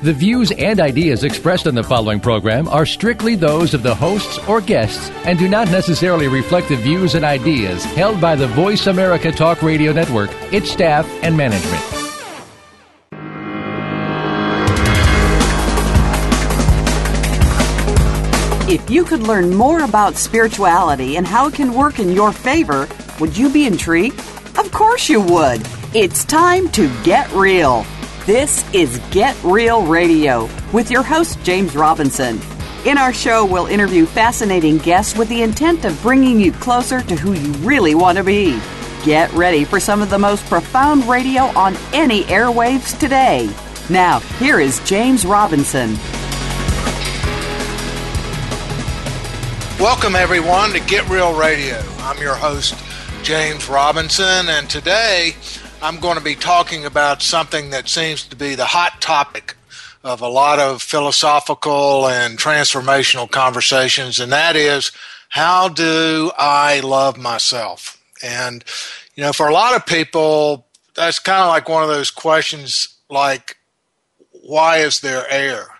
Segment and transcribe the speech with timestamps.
[0.00, 4.38] The views and ideas expressed on the following program are strictly those of the hosts
[4.46, 8.86] or guests and do not necessarily reflect the views and ideas held by the Voice
[8.86, 11.82] America Talk Radio Network, its staff, and management.
[18.70, 22.86] If you could learn more about spirituality and how it can work in your favor,
[23.18, 24.20] would you be intrigued?
[24.56, 25.66] Of course you would.
[25.92, 27.84] It's time to get real.
[28.28, 32.38] This is Get Real Radio with your host, James Robinson.
[32.84, 37.16] In our show, we'll interview fascinating guests with the intent of bringing you closer to
[37.16, 38.60] who you really want to be.
[39.02, 43.48] Get ready for some of the most profound radio on any airwaves today.
[43.88, 45.94] Now, here is James Robinson.
[49.80, 51.82] Welcome, everyone, to Get Real Radio.
[52.00, 52.74] I'm your host,
[53.22, 55.34] James Robinson, and today
[55.80, 59.54] I'm going to be talking about something that seems to be the hot topic
[60.02, 64.90] of a lot of philosophical and transformational conversations, and that is
[65.28, 68.02] how do I love myself?
[68.24, 68.64] And,
[69.14, 72.88] you know, for a lot of people, that's kind of like one of those questions
[73.08, 73.56] like,
[74.32, 75.77] why is there air?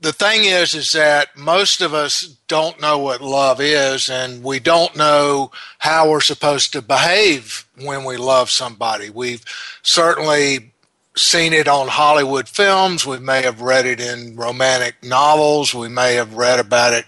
[0.00, 4.60] The thing is is that most of us don't know what love is and we
[4.60, 9.10] don't know how we're supposed to behave when we love somebody.
[9.10, 9.44] We've
[9.82, 10.72] certainly
[11.16, 13.04] seen it on hollywood films.
[13.04, 15.74] We may have read it in romantic novels.
[15.74, 17.06] We may have read about it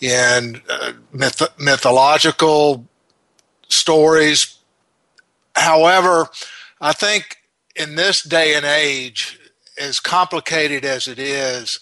[0.00, 2.86] in uh, myth- mythological
[3.68, 4.56] stories.
[5.56, 6.28] However
[6.80, 7.38] i think
[7.74, 9.40] in this day and age
[9.76, 11.80] as complicated as it is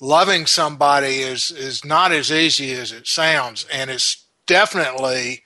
[0.00, 5.42] loving somebody is is not as easy as it sounds, and it's definitely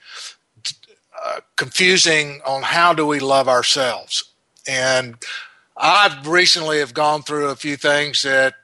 [1.22, 4.24] uh, confusing on how do we love ourselves.
[4.66, 5.16] And
[5.76, 8.54] I've recently have gone through a few things that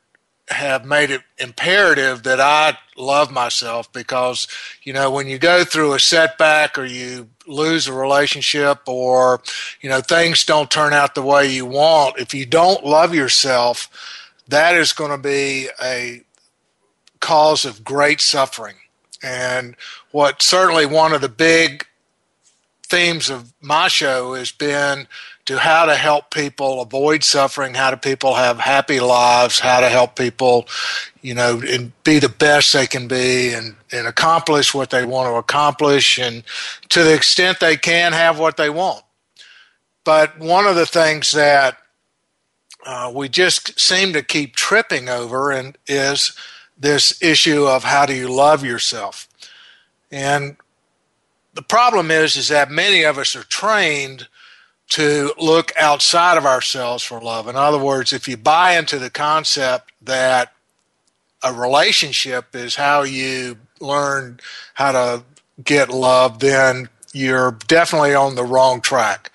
[0.48, 4.46] have made it imperative that I love myself because
[4.82, 9.42] you know when you go through a setback or you lose a relationship or
[9.80, 13.88] you know things don't turn out the way you want if you don't love yourself
[14.48, 16.22] that is going to be a
[17.20, 18.76] cause of great suffering.
[19.22, 19.76] And
[20.10, 21.86] what certainly one of the big
[22.84, 25.08] themes of my show has been
[25.46, 29.88] to how to help people avoid suffering, how do people have happy lives, how to
[29.88, 30.68] help people,
[31.22, 35.28] you know, and be the best they can be and, and accomplish what they want
[35.28, 36.42] to accomplish and
[36.88, 39.02] to the extent they can have what they want.
[40.04, 41.78] But one of the things that
[42.86, 46.32] uh, we just seem to keep tripping over and is
[46.78, 49.28] this issue of how do you love yourself?
[50.10, 50.56] And
[51.54, 54.28] the problem is is that many of us are trained
[54.90, 57.48] to look outside of ourselves for love.
[57.48, 60.52] In other words if you buy into the concept that
[61.42, 64.38] a relationship is how you learn
[64.74, 65.24] how to
[65.64, 69.32] get love then you're definitely on the wrong track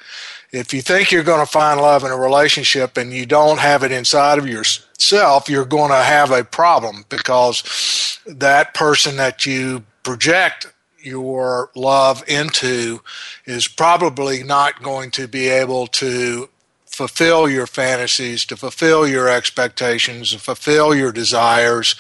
[0.51, 3.83] if you think you're going to find love in a relationship and you don't have
[3.83, 9.83] it inside of yourself, you're going to have a problem because that person that you
[10.03, 10.67] project
[10.99, 13.01] your love into
[13.45, 16.49] is probably not going to be able to
[16.85, 21.95] fulfill your fantasies, to fulfill your expectations, to fulfill your desires.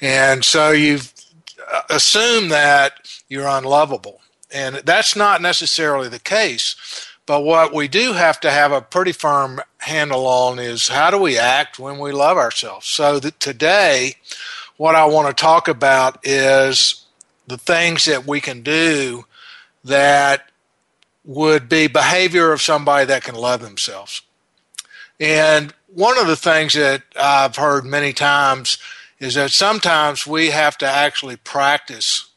[0.00, 0.98] And so you
[1.70, 2.94] uh, assume that
[3.28, 4.20] you're unlovable.
[4.52, 6.74] And that's not necessarily the case.
[7.30, 11.18] But what we do have to have a pretty firm handle on is how do
[11.18, 12.88] we act when we love ourselves.
[12.88, 14.16] So that today,
[14.78, 17.06] what I want to talk about is
[17.46, 19.26] the things that we can do
[19.84, 20.50] that
[21.24, 24.22] would be behavior of somebody that can love themselves.
[25.20, 28.76] And one of the things that I've heard many times
[29.20, 32.29] is that sometimes we have to actually practice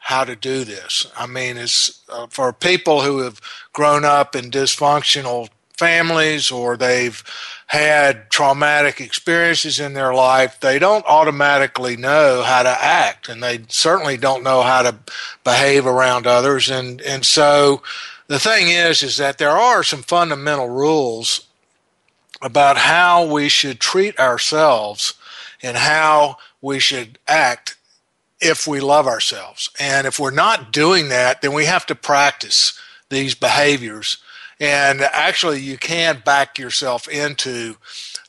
[0.00, 1.06] how to do this.
[1.16, 3.40] I mean, it's uh, for people who have
[3.72, 5.48] grown up in dysfunctional
[5.78, 7.22] families or they've
[7.66, 13.60] had traumatic experiences in their life, they don't automatically know how to act and they
[13.68, 14.96] certainly don't know how to
[15.44, 16.68] behave around others.
[16.68, 17.82] And, and so
[18.26, 21.46] the thing is, is that there are some fundamental rules
[22.42, 25.14] about how we should treat ourselves
[25.62, 27.76] and how we should act
[28.40, 29.70] if we love ourselves.
[29.78, 32.78] And if we're not doing that, then we have to practice
[33.08, 34.18] these behaviors.
[34.58, 37.76] And actually, you can back yourself into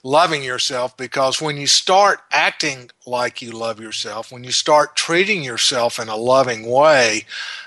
[0.03, 5.43] loving yourself because when you start acting like you love yourself, when you start treating
[5.43, 7.25] yourself in a loving way,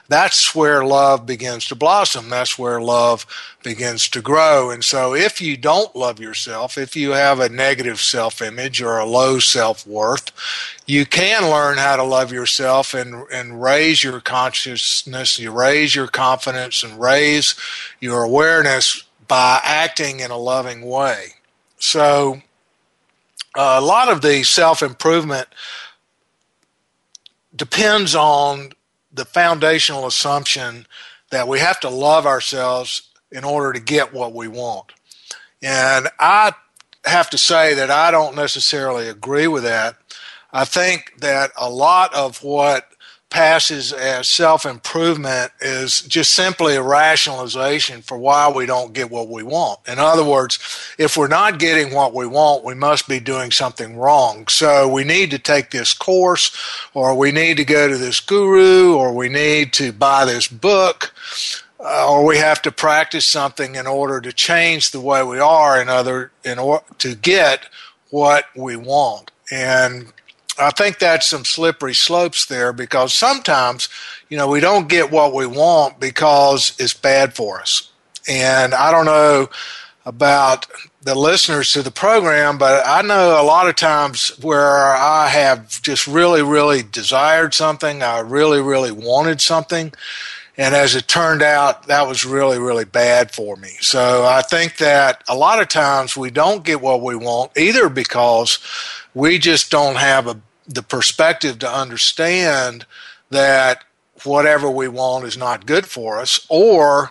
[0.08, 2.28] that's where love begins to blossom.
[2.28, 3.25] That's where love
[3.62, 4.70] begins to grow.
[4.70, 8.98] And so if you don't love yourself, if you have a negative self image or
[8.98, 10.31] a low self worth,
[10.86, 16.08] you can learn how to love yourself and, and raise your consciousness, you raise your
[16.08, 17.54] confidence and raise
[18.00, 21.34] your awareness by acting in a loving way.
[21.84, 22.40] So,
[23.54, 25.48] uh, a lot of the self improvement
[27.54, 28.70] depends on
[29.12, 30.86] the foundational assumption
[31.28, 34.92] that we have to love ourselves in order to get what we want.
[35.62, 36.54] And I
[37.04, 39.96] have to say that I don't necessarily agree with that.
[40.54, 42.88] I think that a lot of what
[43.34, 49.28] passes as self improvement is just simply a rationalization for why we don't get what
[49.28, 49.81] we want.
[49.88, 50.56] In other words,
[50.98, 54.46] if we're not getting what we want, we must be doing something wrong.
[54.46, 56.56] So we need to take this course,
[56.94, 61.12] or we need to go to this guru, or we need to buy this book.
[61.81, 65.82] Uh, or we have to practice something in order to change the way we are
[65.82, 67.66] in other in order to get
[68.10, 70.12] what we want and
[70.59, 73.89] I think that's some slippery slopes there because sometimes,
[74.29, 77.91] you know, we don't get what we want because it's bad for us.
[78.29, 79.49] And I don't know
[80.06, 80.67] about
[81.03, 85.83] the listeners to the program, but I know a lot of times where I have
[85.83, 89.93] just really, really desired something, I really, really wanted something.
[90.56, 93.71] And as it turned out, that was really, really bad for me.
[93.81, 97.89] So I think that a lot of times we don't get what we want either
[97.89, 98.59] because
[99.15, 102.87] we just don't have a, the perspective to understand
[103.31, 103.85] that
[104.23, 107.11] whatever we want is not good for us, or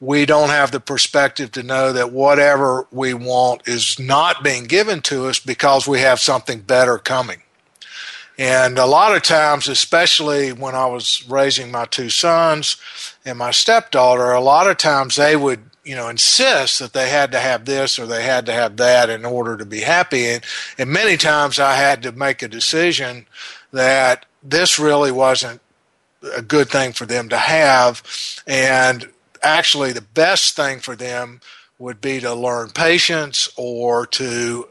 [0.00, 5.00] we don't have the perspective to know that whatever we want is not being given
[5.02, 7.42] to us because we have something better coming.
[8.36, 12.76] And a lot of times, especially when I was raising my two sons
[13.24, 17.30] and my stepdaughter, a lot of times they would you know insist that they had
[17.32, 20.26] to have this or they had to have that in order to be happy.
[20.26, 20.44] And
[20.78, 23.26] and many times I had to make a decision
[23.72, 25.60] that this really wasn't
[26.36, 28.02] a good thing for them to have.
[28.46, 29.10] And
[29.42, 31.40] actually the best thing for them
[31.78, 34.66] would be to learn patience or to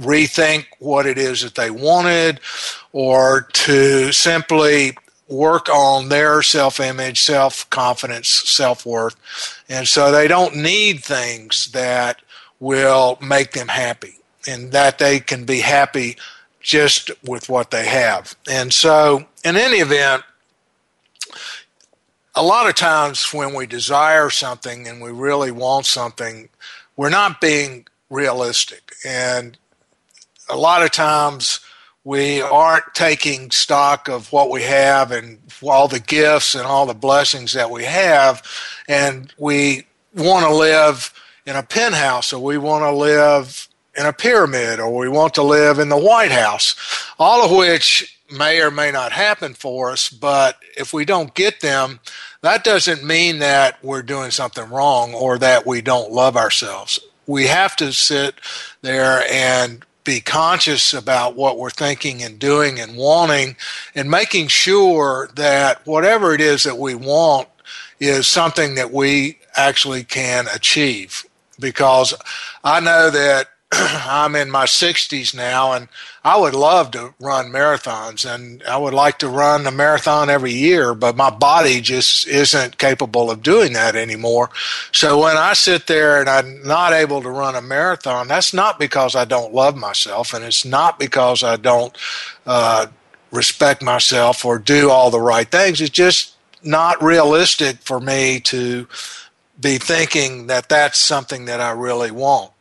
[0.00, 2.40] rethink what it is that they wanted
[2.92, 4.96] or to simply
[5.28, 9.16] work on their self image, self confidence, self worth.
[9.68, 12.20] And so they don't need things that
[12.60, 16.16] will make them happy and that they can be happy
[16.60, 18.34] just with what they have.
[18.48, 20.22] And so, in any event,
[22.34, 26.48] a lot of times when we desire something and we really want something,
[26.96, 28.92] we're not being realistic.
[29.04, 29.56] And
[30.48, 31.60] a lot of times
[32.04, 36.94] we aren't taking stock of what we have and all the gifts and all the
[36.94, 38.42] blessings that we have,
[38.88, 41.12] and we want to live
[41.46, 45.42] in a penthouse or we want to live in a pyramid or we want to
[45.42, 46.74] live in the White House,
[47.18, 51.60] all of which may or may not happen for us, but if we don't get
[51.60, 52.00] them,
[52.40, 56.98] that doesn't mean that we're doing something wrong or that we don't love ourselves.
[57.26, 58.34] We have to sit
[58.82, 63.56] there and be conscious about what we're thinking and doing and wanting
[63.94, 67.48] and making sure that whatever it is that we want
[67.98, 71.24] is something that we actually can achieve.
[71.58, 72.14] Because
[72.62, 73.48] I know that
[74.06, 75.88] I'm in my 60s now, and
[76.22, 80.52] I would love to run marathons, and I would like to run a marathon every
[80.52, 84.50] year, but my body just isn't capable of doing that anymore.
[84.92, 88.78] So when I sit there and I'm not able to run a marathon, that's not
[88.78, 91.96] because I don't love myself, and it's not because I don't
[92.46, 92.86] uh,
[93.32, 95.80] respect myself or do all the right things.
[95.80, 98.86] It's just not realistic for me to
[99.60, 102.52] be thinking that that's something that I really want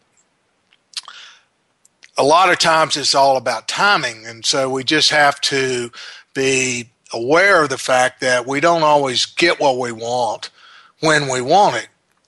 [2.17, 4.25] a lot of times it's all about timing.
[4.25, 5.91] And so we just have to
[6.33, 10.49] be aware of the fact that we don't always get what we want
[10.99, 11.87] when we want it.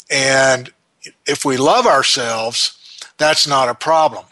[0.10, 0.72] And
[1.25, 2.77] if we love ourselves,
[3.18, 4.25] that's not a problem.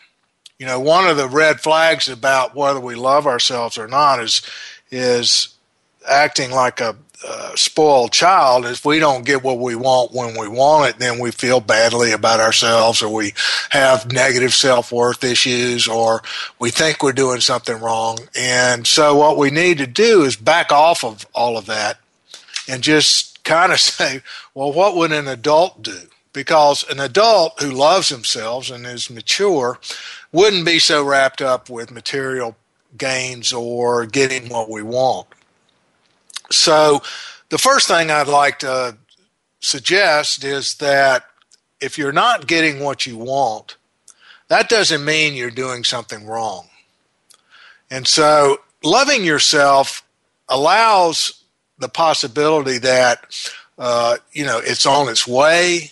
[0.60, 4.42] You know, one of the red flags about whether we love ourselves or not is
[4.92, 5.56] is
[6.08, 10.48] acting like a uh, spoiled child if we don't get what we want when we
[10.48, 13.34] want it then we feel badly about ourselves or we
[13.70, 16.22] have negative self-worth issues or
[16.60, 20.72] we think we're doing something wrong and so what we need to do is back
[20.72, 21.98] off of all of that
[22.68, 24.22] and just kind of say
[24.54, 26.00] well what would an adult do
[26.34, 29.80] because an adult who loves themselves and is mature
[30.32, 32.56] wouldn't be so wrapped up with material
[32.98, 35.28] gains or getting what we want.
[36.52, 37.02] So,
[37.50, 38.98] the first thing I'd like to
[39.60, 41.26] suggest is that
[41.80, 43.78] if you're not getting what you want,
[44.48, 46.68] that doesn't mean you're doing something wrong.
[47.90, 50.04] And so, loving yourself
[50.50, 51.44] allows
[51.80, 53.26] the possibility that
[53.78, 55.92] uh, you know it's on its way,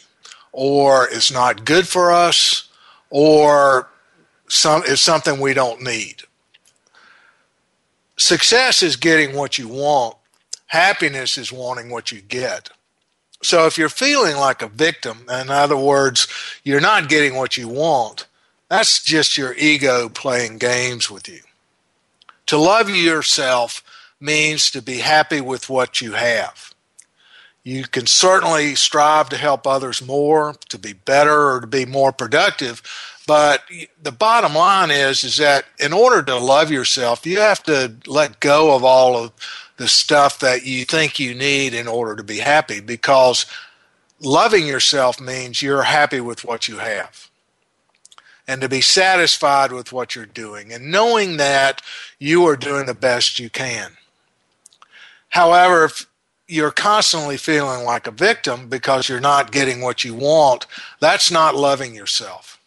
[0.52, 2.70] or it's not good for us,
[3.10, 3.90] or
[4.48, 6.24] some is something we don't need.
[8.18, 10.16] Success is getting what you want.
[10.72, 12.70] Happiness is wanting what you get.
[13.44, 16.30] So if you're feeling like a victim, in other words,
[16.64, 18.26] you're not getting what you want,
[18.70, 21.42] that's just your ego playing games with you.
[22.46, 23.84] To love yourself
[24.22, 26.74] means to be happy with what you have.
[27.66, 32.14] You can certainly strive to help others more, to be better, or to be more
[32.14, 32.82] productive.
[33.28, 33.64] But
[34.02, 38.40] the bottom line is, is that in order to love yourself, you have to let
[38.40, 39.34] go of all of
[39.82, 43.48] the stuff that you think you need in order to be happy because
[44.20, 47.32] loving yourself means you're happy with what you have
[48.48, 51.82] and to be satisfied with what you're doing and knowing that
[52.20, 53.92] you are doing the best you can.
[55.30, 56.06] However, if
[56.48, 60.68] you're constantly feeling like a victim because you're not getting what you want,
[61.00, 62.61] that's not loving yourself.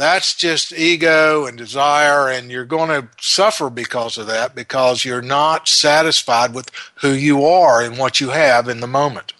[0.00, 5.20] That's just ego and desire, and you're going to suffer because of that because you're
[5.20, 6.70] not satisfied with
[7.02, 9.34] who you are and what you have in the moment.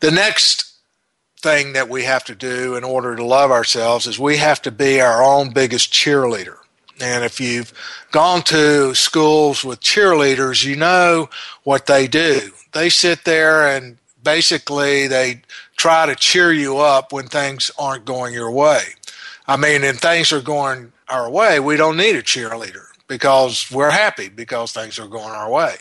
[0.00, 0.74] The next
[1.36, 4.72] thing that we have to do in order to love ourselves is we have to
[4.72, 6.56] be our own biggest cheerleader.
[7.00, 7.72] And if you've
[8.10, 11.30] gone to schools with cheerleaders, you know
[11.62, 12.50] what they do.
[12.72, 15.42] They sit there and basically they
[15.84, 18.80] try to cheer you up when things aren't going your way.
[19.46, 23.90] I mean, and things are going our way, we don't need a cheerleader because we're
[23.90, 25.76] happy because things are going our way.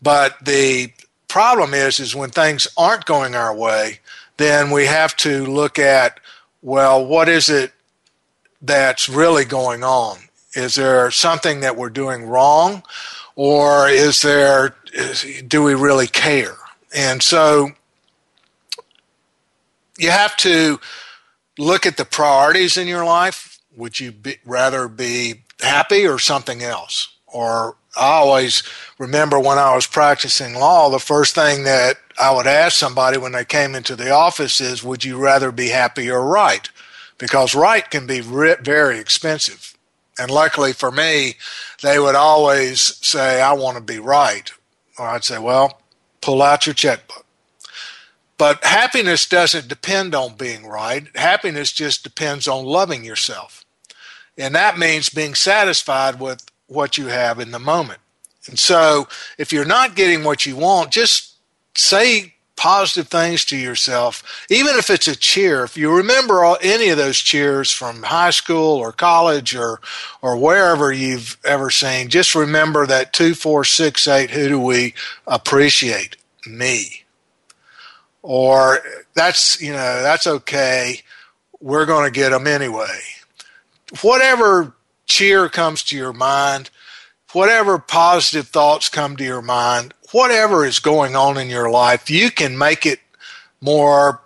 [0.00, 0.90] But the
[1.28, 4.00] problem is is when things aren't going our way,
[4.38, 6.18] then we have to look at
[6.62, 7.74] well, what is it
[8.62, 10.16] that's really going on?
[10.54, 12.84] Is there something that we're doing wrong,
[13.36, 14.76] or is there?
[14.94, 16.56] Is, do we really care?
[16.94, 17.72] And so
[20.00, 20.80] you have to
[21.58, 23.58] look at the priorities in your life.
[23.76, 27.08] Would you be, rather be happy or something else?
[27.26, 28.62] Or I always
[28.98, 33.32] remember when I was practicing law, the first thing that I would ask somebody when
[33.32, 36.68] they came into the office is, Would you rather be happy or right?
[37.18, 39.76] Because right can be very expensive.
[40.18, 41.34] And luckily for me,
[41.82, 44.50] they would always say, I want to be right.
[44.98, 45.80] Or I'd say, Well,
[46.20, 47.26] pull out your checkbook.
[48.40, 51.06] But happiness doesn't depend on being right.
[51.14, 53.66] Happiness just depends on loving yourself.
[54.38, 58.00] And that means being satisfied with what you have in the moment.
[58.48, 61.34] And so if you're not getting what you want, just
[61.74, 65.62] say positive things to yourself, even if it's a cheer.
[65.62, 69.82] If you remember all, any of those cheers from high school or college or
[70.22, 74.30] or wherever you've ever seen, just remember that two, four, six, eight.
[74.30, 74.94] Who do we
[75.26, 76.16] appreciate?
[76.46, 76.99] Me.
[78.22, 78.80] Or
[79.14, 81.00] that's you know that's okay.
[81.60, 82.98] We're going to get them anyway.
[84.02, 84.74] Whatever
[85.06, 86.70] cheer comes to your mind,
[87.32, 92.30] whatever positive thoughts come to your mind, whatever is going on in your life, you
[92.30, 93.00] can make it
[93.60, 94.20] more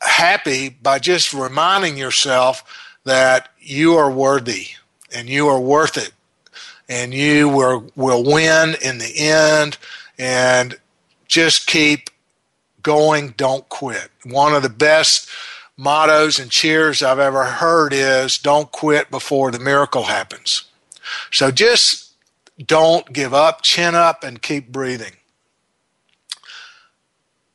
[0.00, 2.64] happy by just reminding yourself
[3.04, 4.68] that you are worthy
[5.14, 6.12] and you are worth it
[6.88, 9.78] and you will, will win in the end
[10.18, 10.78] and
[11.26, 12.10] just keep
[12.86, 14.10] going, don't quit.
[14.24, 15.28] One of the best
[15.76, 20.62] mottos and cheers I've ever heard is don't quit before the miracle happens.
[21.32, 22.12] So just
[22.64, 25.14] don't give up, chin up, and keep breathing.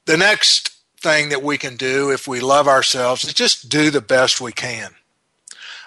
[0.03, 4.01] The next thing that we can do if we love ourselves is just do the
[4.01, 4.91] best we can.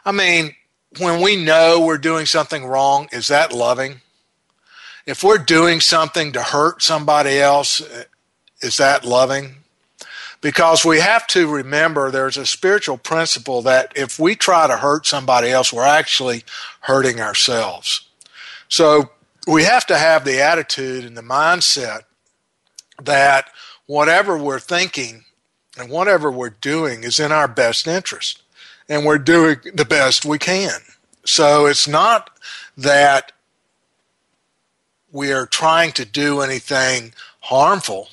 [0.06, 0.54] I mean,
[0.98, 4.00] when we know we're doing something wrong, is that loving?
[5.04, 7.82] If we're doing something to hurt somebody else,
[8.64, 9.56] is that loving?
[10.40, 15.06] Because we have to remember there's a spiritual principle that if we try to hurt
[15.06, 16.44] somebody else, we're actually
[16.80, 18.06] hurting ourselves.
[18.68, 19.10] So
[19.46, 22.02] we have to have the attitude and the mindset
[23.02, 23.50] that
[23.86, 25.24] whatever we're thinking
[25.78, 28.42] and whatever we're doing is in our best interest
[28.88, 30.80] and we're doing the best we can.
[31.24, 32.30] So it's not
[32.76, 33.32] that
[35.10, 38.08] we are trying to do anything harmful.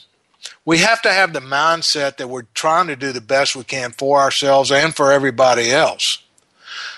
[0.65, 3.91] We have to have the mindset that we're trying to do the best we can
[3.91, 6.19] for ourselves and for everybody else.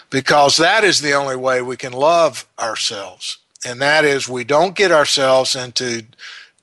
[0.09, 3.37] Because that is the only way we can love ourselves.
[3.65, 6.05] And that is we don't get ourselves into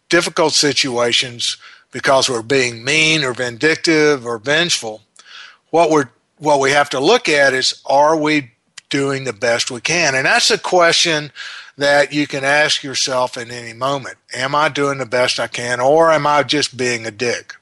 [0.09, 1.57] difficult situations
[1.90, 5.02] because we're being mean or vindictive or vengeful.
[5.71, 8.50] What we're what we have to look at is are we
[8.88, 10.14] doing the best we can?
[10.14, 11.33] And that's a question
[11.80, 14.18] that you can ask yourself in any moment.
[14.34, 17.54] Am I doing the best I can or am I just being a dick?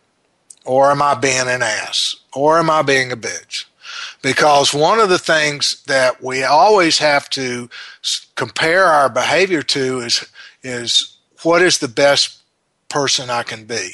[0.65, 2.17] Or am I being an ass?
[2.35, 3.67] Or am I being a bitch?
[4.21, 7.71] Because one of the things that we always have to
[8.35, 10.29] compare our behavior to is
[10.65, 12.41] is what is the best
[12.89, 13.91] person I can be?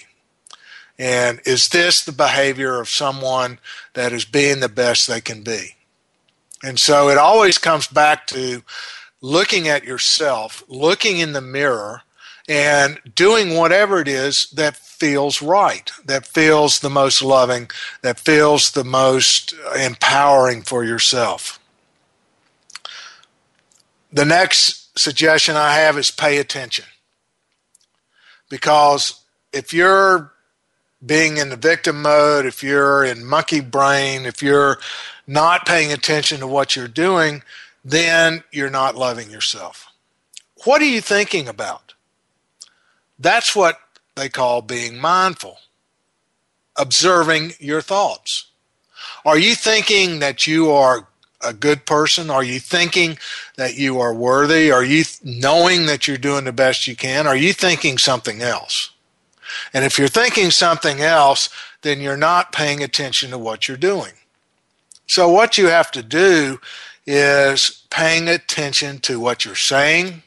[0.99, 3.59] And is this the behavior of someone
[3.93, 5.77] that is being the best they can be?
[6.63, 8.63] And so it always comes back to
[9.25, 12.03] looking at yourself, looking in the mirror,
[12.47, 17.71] and doing whatever it is that feels right, that feels the most loving,
[18.03, 21.59] that feels the most empowering for yourself.
[24.13, 26.85] The next suggestion I have is pay attention.
[28.51, 29.23] Because
[29.55, 30.35] if you're
[31.05, 34.79] being in the victim mode, if you're in monkey brain, if you're
[35.27, 37.43] not paying attention to what you're doing,
[37.85, 39.87] then you're not loving yourself.
[40.65, 41.95] What are you thinking about?
[43.19, 43.79] That's what
[44.15, 45.59] they call being mindful,
[46.77, 48.47] observing your thoughts.
[49.25, 51.09] Are you thinking that you are
[51.43, 52.31] a good person?
[52.31, 53.19] Are you thinking
[53.57, 54.73] that you are worthy?
[54.73, 57.27] Are you knowing that you're doing the best you can?
[57.27, 58.91] Are you thinking something else?
[59.75, 61.51] And if you're thinking something else,
[61.83, 64.13] then you're not paying attention to what you're doing.
[65.07, 66.61] So, what you have to do
[67.07, 70.23] is paying attention to what you're saying,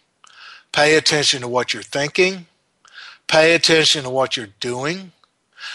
[0.72, 2.46] pay attention to what you're thinking,
[3.28, 5.12] pay attention to what you're doing,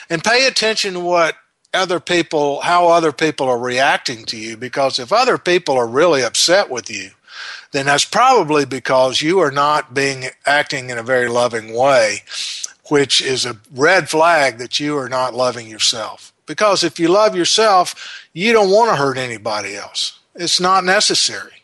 [0.08, 1.36] and pay attention to what
[1.74, 4.56] other people, how other people are reacting to you.
[4.56, 7.10] Because if other people are really upset with you,
[7.72, 12.22] then that's probably because you are not being acting in a very loving way,
[12.88, 16.32] which is a red flag that you are not loving yourself.
[16.46, 20.18] Because if you love yourself, you don't want to hurt anybody else.
[20.34, 21.62] It's not necessary.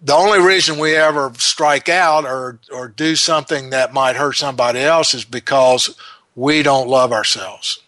[0.00, 4.80] The only reason we ever strike out or, or do something that might hurt somebody
[4.80, 5.96] else is because
[6.36, 7.80] we don't love ourselves.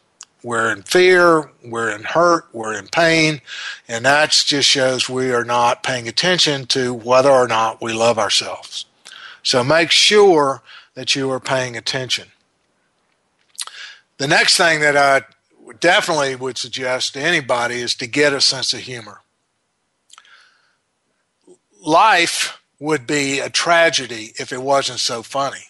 [0.43, 3.43] We're in fear, we're in hurt, we're in pain,
[3.87, 8.19] and that just shows we are not paying attention to whether or not we love
[8.19, 8.87] ourselves.
[9.43, 10.63] So make sure
[10.95, 12.29] that you are paying attention.
[14.17, 15.23] The next thing that I
[15.79, 19.21] definitely would suggest to anybody is to get a sense of humor
[21.81, 25.65] life would be a tragedy if it wasn't so funny.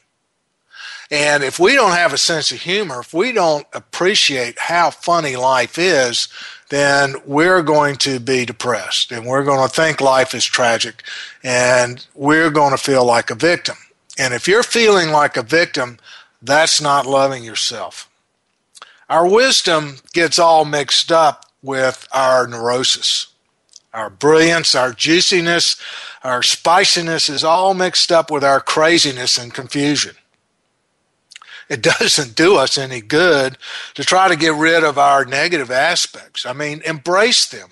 [1.10, 5.34] And if we don't have a sense of humor, if we don't appreciate how funny
[5.34, 6.28] life is,
[6.68, 11.02] then we're going to be depressed and we're going to think life is tragic
[11.42, 13.74] and we're going to feel like a victim.
[14.16, 15.98] And if you're feeling like a victim,
[16.40, 18.08] that's not loving yourself.
[19.08, 23.29] Our wisdom gets all mixed up with our neurosis.
[23.92, 25.76] Our brilliance, our juiciness,
[26.22, 30.14] our spiciness is all mixed up with our craziness and confusion.
[31.68, 33.57] It doesn't do us any good
[33.94, 36.44] to try to get rid of our negative aspects.
[36.44, 37.70] I mean, embrace them.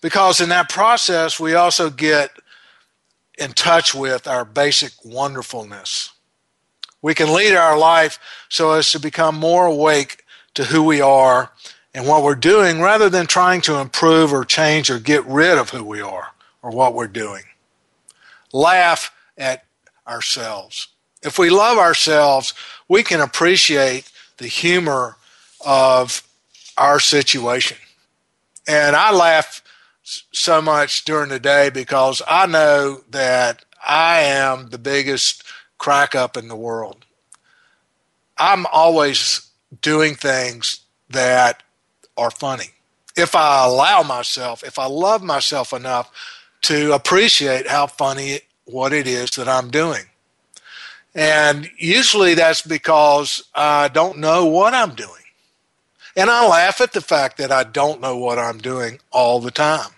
[0.00, 2.30] Because in that process, we also get
[3.38, 6.12] in touch with our basic wonderfulness.
[7.02, 11.52] We can lead our life so as to become more awake to who we are
[11.98, 15.70] and what we're doing rather than trying to improve or change or get rid of
[15.70, 16.28] who we are
[16.62, 17.42] or what we're doing.
[18.52, 19.64] Laugh at
[20.06, 20.86] ourselves.
[21.24, 22.54] If we love ourselves,
[22.86, 25.16] we can appreciate the humor
[25.66, 26.22] of
[26.76, 27.78] our situation.
[28.68, 29.60] And I laugh
[30.04, 35.42] so much during the day because I know that I am the biggest
[35.78, 37.04] crack up in the world.
[38.36, 39.50] I'm always
[39.82, 41.64] doing things that
[42.18, 42.72] are funny.
[43.16, 46.10] If I allow myself, if I love myself enough
[46.62, 50.04] to appreciate how funny what it is that I'm doing.
[51.14, 55.12] And usually that's because I don't know what I'm doing.
[56.16, 59.50] And I laugh at the fact that I don't know what I'm doing all the
[59.50, 59.90] time.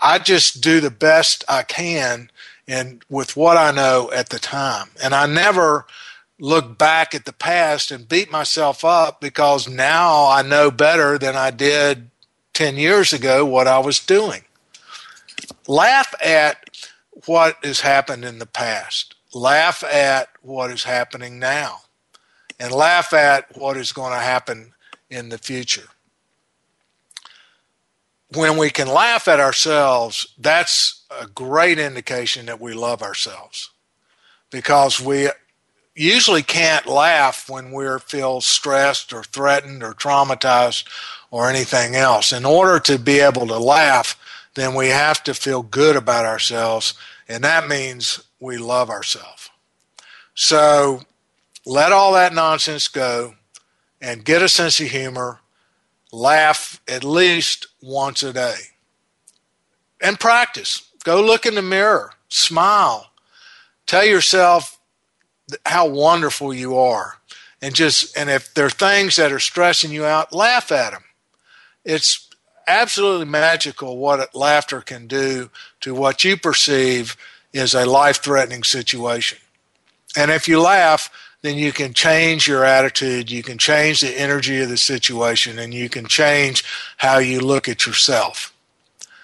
[0.00, 2.30] I just do the best I can
[2.66, 4.90] and with what I know at the time.
[5.02, 5.86] And I never
[6.40, 11.36] look back at the past and beat myself up because now I know better than
[11.36, 12.10] I did
[12.54, 14.42] 10 years ago what I was doing.
[15.66, 16.78] Laugh at
[17.26, 19.14] what has happened in the past.
[19.34, 21.80] Laugh at what is happening now.
[22.58, 24.72] and laugh at what is going to happen
[25.10, 25.88] in the future.
[28.34, 33.70] When we can laugh at ourselves, that's a great indication that we love ourselves
[34.50, 35.30] because we
[35.98, 40.84] usually can't laugh when we feel stressed or threatened or traumatized
[41.30, 42.32] or anything else.
[42.32, 44.18] In order to be able to laugh,
[44.54, 46.94] then we have to feel good about ourselves,
[47.28, 49.50] and that means we love ourselves.
[50.34, 51.02] So
[51.66, 53.34] let all that nonsense go
[54.00, 55.40] and get a sense of humor.
[56.12, 58.56] Laugh at least once a day.
[60.00, 60.88] And practice.
[61.04, 62.12] Go look in the mirror.
[62.28, 63.10] Smile.
[63.86, 64.77] Tell yourself
[65.66, 67.14] how wonderful you are.
[67.60, 71.04] And just and if there are things that are stressing you out, laugh at them.
[71.84, 72.28] It's
[72.66, 77.16] absolutely magical what laughter can do to what you perceive
[77.52, 79.38] is a life-threatening situation.
[80.16, 81.10] And if you laugh,
[81.42, 85.72] then you can change your attitude, you can change the energy of the situation, and
[85.72, 86.64] you can change
[86.98, 88.52] how you look at yourself.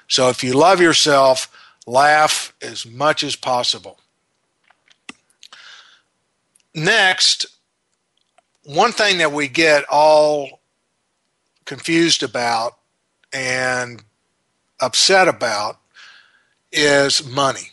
[0.08, 1.48] So if you love yourself,
[1.86, 3.98] laugh as much as possible.
[6.74, 7.46] Next,
[8.64, 10.60] one thing that we get all
[11.64, 12.76] confused about
[13.32, 14.02] and
[14.80, 15.78] upset about
[16.72, 17.70] is money.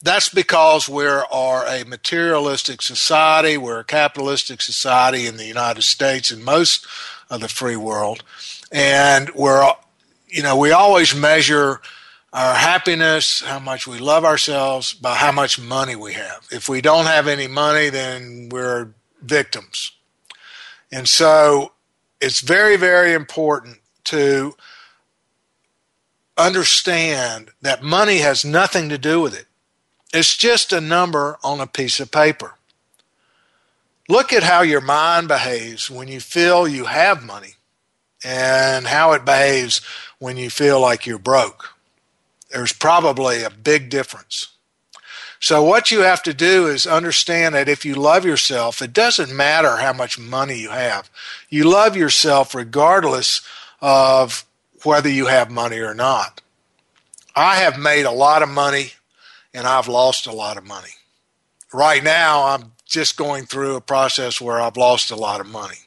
[0.00, 3.58] That's because we are a materialistic society.
[3.58, 6.86] We're a capitalistic society in the United States and most
[7.28, 8.22] of the free world.
[8.70, 9.70] And we're,
[10.28, 11.80] you know, we always measure
[12.32, 16.46] our happiness, how much we love ourselves, by how much money we have.
[16.50, 19.92] If we don't have any money, then we're victims.
[20.92, 21.72] And so
[22.20, 24.54] it's very, very important to
[26.36, 29.46] understand that money has nothing to do with it.
[30.12, 32.54] It's just a number on a piece of paper.
[34.08, 37.54] Look at how your mind behaves when you feel you have money
[38.24, 39.82] and how it behaves
[40.18, 41.77] when you feel like you're broke.
[42.50, 44.48] There's probably a big difference.
[45.40, 49.32] So, what you have to do is understand that if you love yourself, it doesn't
[49.32, 51.08] matter how much money you have.
[51.48, 53.42] You love yourself regardless
[53.80, 54.44] of
[54.82, 56.40] whether you have money or not.
[57.36, 58.94] I have made a lot of money
[59.54, 60.90] and I've lost a lot of money.
[61.72, 65.78] Right now, I'm just going through a process where I've lost a lot of money.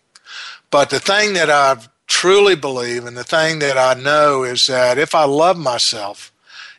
[0.70, 4.98] But the thing that I truly believe and the thing that I know is that
[4.98, 6.32] if I love myself,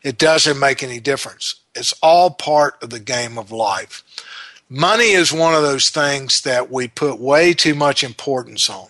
[0.02, 1.56] it doesn't make any difference.
[1.74, 4.02] It's all part of the game of life.
[4.68, 8.88] Money is one of those things that we put way too much importance on.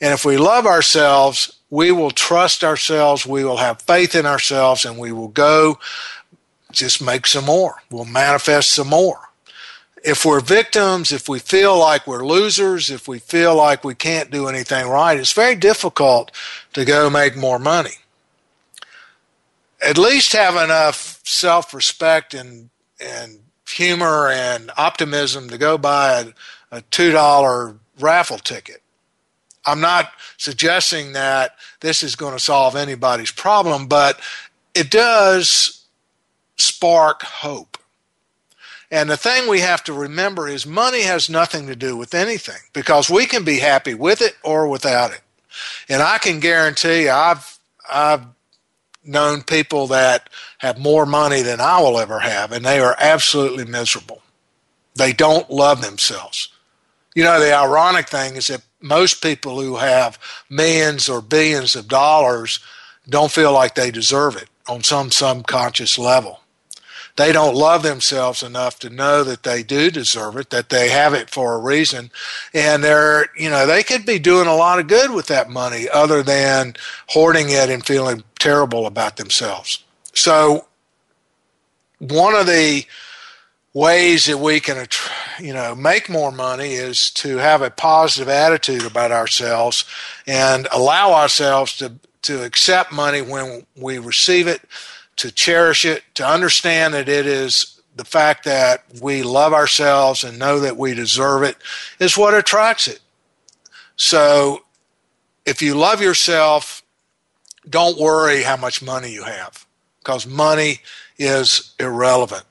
[0.00, 4.84] And if we love ourselves, we will trust ourselves, we will have faith in ourselves,
[4.84, 5.78] and we will go
[6.72, 7.82] just make some more.
[7.90, 9.30] We'll manifest some more.
[10.04, 14.30] If we're victims, if we feel like we're losers, if we feel like we can't
[14.30, 16.30] do anything right, it's very difficult
[16.74, 17.96] to go make more money.
[19.80, 26.32] At least have enough self respect and, and humor and optimism to go buy
[26.72, 28.82] a, a $2 raffle ticket.
[29.66, 34.18] I'm not suggesting that this is going to solve anybody's problem, but
[34.74, 35.84] it does
[36.56, 37.76] spark hope.
[38.90, 42.60] And the thing we have to remember is money has nothing to do with anything
[42.72, 45.20] because we can be happy with it or without it.
[45.88, 47.58] And I can guarantee I've,
[47.90, 48.22] I've
[49.08, 53.64] known people that have more money than I will ever have, and they are absolutely
[53.64, 54.22] miserable.
[54.94, 56.48] They don't love themselves.
[57.14, 60.18] You know, the ironic thing is that most people who have
[60.50, 62.60] millions or billions of dollars
[63.08, 66.40] don't feel like they deserve it on some subconscious level
[67.18, 71.14] they don't love themselves enough to know that they do deserve it, that they have
[71.14, 72.12] it for a reason.
[72.54, 75.88] And they're, you know, they could be doing a lot of good with that money
[75.92, 76.76] other than
[77.08, 79.82] hoarding it and feeling terrible about themselves.
[80.14, 80.68] So,
[81.98, 82.84] one of the
[83.74, 84.86] ways that we can,
[85.40, 89.84] you know, make more money is to have a positive attitude about ourselves
[90.24, 94.62] and allow ourselves to, to accept money when we receive it
[95.18, 100.38] to cherish it, to understand that it is the fact that we love ourselves and
[100.38, 101.56] know that we deserve it
[101.98, 103.00] is what attracts it.
[103.96, 104.62] So
[105.44, 106.82] if you love yourself,
[107.68, 109.66] don't worry how much money you have
[109.98, 110.80] because money
[111.18, 112.44] is irrelevant.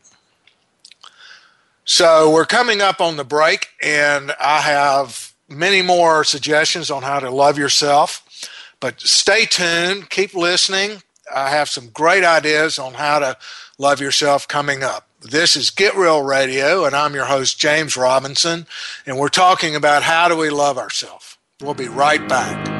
[1.85, 7.19] So we're coming up on the break, and I have many more suggestions on how
[7.19, 8.23] to love yourself.
[8.81, 11.01] But stay tuned, keep listening,
[11.33, 13.37] I have some great ideas on how to
[13.77, 15.07] love yourself coming up.
[15.21, 18.67] This is Get Real Radio, and I'm your host, James Robinson,
[19.05, 21.37] and we're talking about how do we love ourselves.
[21.61, 22.76] We'll be right back.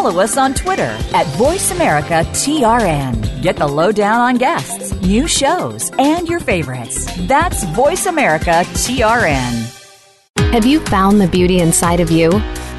[0.00, 3.42] Follow us on Twitter at VoiceAmericaTRN.
[3.42, 7.04] Get the lowdown on guests, new shows, and your favorites.
[7.28, 10.52] That's VoiceAmericaTRN.
[10.54, 12.30] Have you found the beauty inside of you?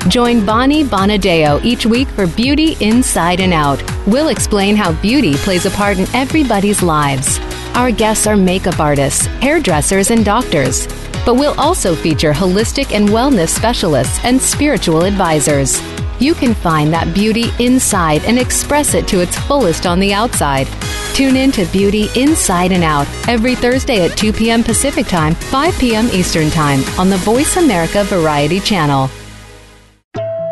[0.08, 3.84] Join Bonnie Bonadeo each week for Beauty Inside and Out.
[4.08, 7.38] We'll explain how beauty plays a part in everybody's lives.
[7.76, 10.88] Our guests are makeup artists, hairdressers, and doctors.
[11.24, 15.80] But we'll also feature holistic and wellness specialists and spiritual advisors.
[16.22, 20.68] You can find that beauty inside and express it to its fullest on the outside.
[21.16, 24.64] Tune in to Beauty Inside and Out every Thursday at 2 p.m.
[24.64, 26.06] Pacific Time, 5 p.m.
[26.14, 29.10] Eastern Time on the Voice America Variety Channel.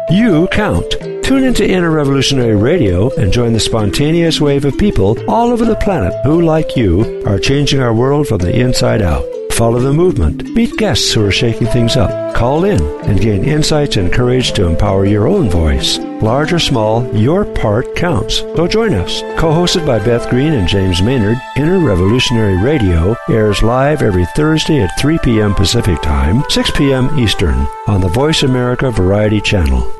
[0.09, 0.91] You count.
[1.23, 5.75] Tune into Inner Revolutionary Radio and join the spontaneous wave of people all over the
[5.75, 9.23] planet who, like you, are changing our world from the inside out.
[9.59, 10.55] Follow the movement.
[10.55, 12.33] Meet guests who are shaking things up.
[12.33, 15.97] Call in and gain insights and courage to empower your own voice.
[16.21, 18.37] Large or small, your part counts.
[18.37, 19.19] So join us.
[19.37, 24.79] Co hosted by Beth Green and James Maynard, Inner Revolutionary Radio airs live every Thursday
[24.79, 25.53] at 3 p.m.
[25.53, 27.19] Pacific Time, 6 p.m.
[27.19, 29.93] Eastern on the Voice America Variety Channel.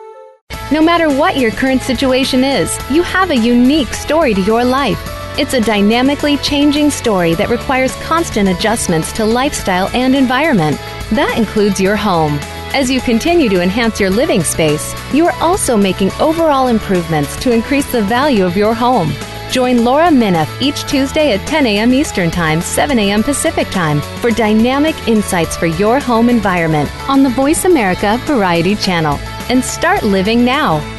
[0.71, 5.18] No matter what your current situation is, you have a unique story to your life.
[5.39, 10.75] It's a dynamically changing story that requires constant adjustments to lifestyle and environment.
[11.11, 12.33] That includes your home.
[12.73, 17.53] As you continue to enhance your living space, you are also making overall improvements to
[17.53, 19.13] increase the value of your home.
[19.49, 21.93] Join Laura Minoff each Tuesday at 10 a.m.
[21.93, 23.23] Eastern Time, 7 a.m.
[23.23, 29.17] Pacific Time for dynamic insights for your home environment on the Voice America Variety Channel.
[29.47, 30.98] And start living now.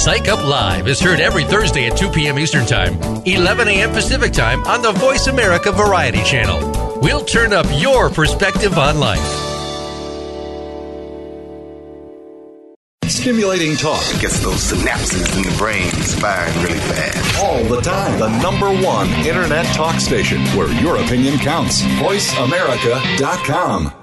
[0.00, 2.36] Psych Up Live is heard every Thursday at 2 p.m.
[2.36, 3.90] Eastern Time, 11 a.m.
[3.90, 6.98] Pacific Time on the Voice America Variety Channel.
[7.00, 9.20] We'll turn up your perspective on life.
[13.04, 17.38] Stimulating talk gets those synapses in the brain firing really fast.
[17.38, 18.18] All the time.
[18.18, 21.82] The number one internet talk station where your opinion counts.
[21.82, 24.01] VoiceAmerica.com.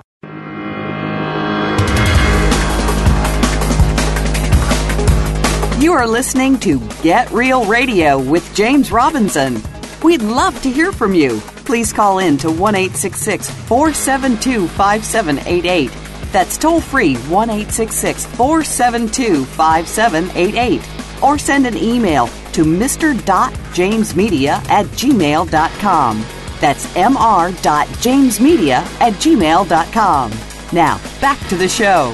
[5.79, 9.63] You are listening to Get Real Radio with James Robinson.
[10.03, 11.39] We'd love to hear from you.
[11.63, 15.89] Please call in to 1 472 5788.
[16.33, 21.23] That's toll free 1 472 5788.
[21.23, 26.25] Or send an email to mr.jamesmedia at gmail.com.
[26.59, 30.31] That's mr.jamesmedia at gmail.com.
[30.73, 32.13] Now, back to the show.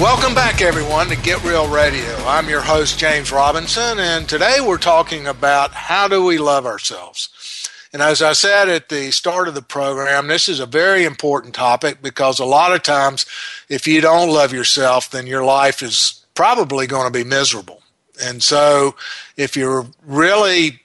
[0.00, 2.16] Welcome back, everyone, to Get Real Radio.
[2.26, 7.70] I'm your host, James Robinson, and today we're talking about how do we love ourselves.
[7.92, 11.54] And as I said at the start of the program, this is a very important
[11.54, 13.24] topic because a lot of times,
[13.68, 17.80] if you don't love yourself, then your life is probably going to be miserable.
[18.20, 18.96] And so,
[19.36, 20.80] if you're really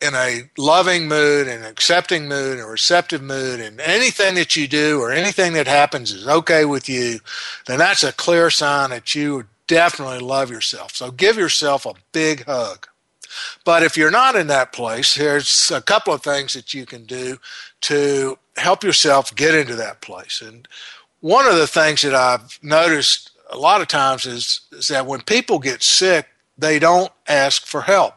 [0.00, 5.00] in a loving mood, an accepting mood, a receptive mood, and anything that you do
[5.00, 7.20] or anything that happens is okay with you,
[7.66, 10.94] then that's a clear sign that you definitely love yourself.
[10.94, 12.86] So give yourself a big hug.
[13.64, 17.04] But if you're not in that place, there's a couple of things that you can
[17.04, 17.38] do
[17.82, 20.42] to help yourself get into that place.
[20.42, 20.68] And
[21.20, 25.22] one of the things that I've noticed a lot of times is, is that when
[25.22, 26.28] people get sick,
[26.58, 28.15] they don't ask for help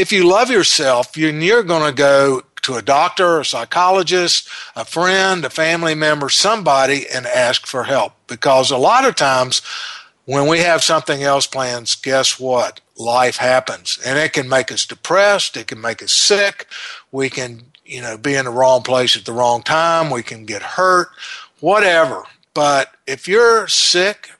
[0.00, 5.44] if you love yourself, you're going to go to a doctor, a psychologist, a friend,
[5.44, 8.12] a family member, somebody, and ask for help.
[8.26, 9.62] Because a lot of times,
[10.30, 12.80] When we have something else planned, guess what?
[12.96, 13.98] Life happens.
[14.06, 15.56] And it can make us depressed.
[15.56, 16.68] It can make us sick.
[17.10, 20.08] We can, you know, be in the wrong place at the wrong time.
[20.08, 21.08] We can get hurt,
[21.58, 22.22] whatever.
[22.54, 24.30] But if you're sick,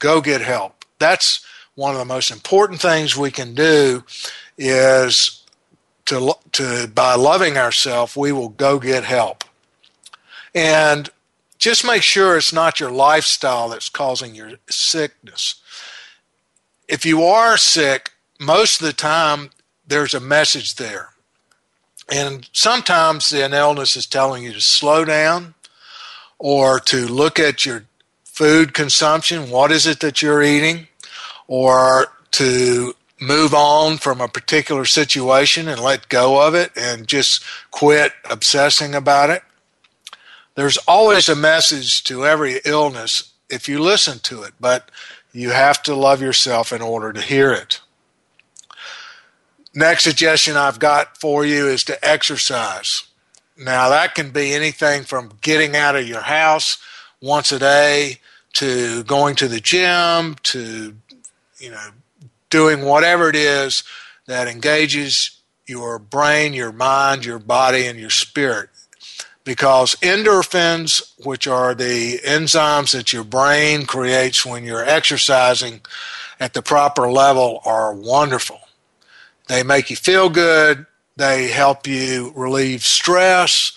[0.00, 0.84] go get help.
[0.98, 4.02] That's one of the most important things we can do
[4.58, 5.44] is
[6.06, 9.44] to, to by loving ourselves, we will go get help.
[10.54, 11.08] And
[11.58, 15.56] just make sure it's not your lifestyle that's causing your sickness.
[16.88, 19.50] If you are sick, most of the time
[19.86, 21.10] there's a message there.
[22.10, 25.54] And sometimes an illness is telling you to slow down
[26.38, 27.84] or to look at your
[28.24, 29.50] food consumption.
[29.50, 30.88] What is it that you're eating?
[31.48, 37.42] Or to move on from a particular situation and let go of it and just
[37.70, 39.42] quit obsessing about it.
[40.54, 44.90] There's always a message to every illness if you listen to it, but
[45.32, 47.80] you have to love yourself in order to hear it.
[49.74, 53.04] Next suggestion I've got for you is to exercise.
[53.56, 56.78] Now, that can be anything from getting out of your house
[57.20, 58.18] once a day
[58.54, 60.94] to going to the gym to,
[61.58, 61.90] you know,
[62.50, 63.84] doing whatever it is
[64.26, 68.70] that engages your brain, your mind, your body, and your spirit
[69.48, 75.80] because endorphins, which are the enzymes that your brain creates when you're exercising
[76.38, 78.60] at the proper level, are wonderful.
[79.46, 80.84] They make you feel good,
[81.16, 83.72] they help you relieve stress.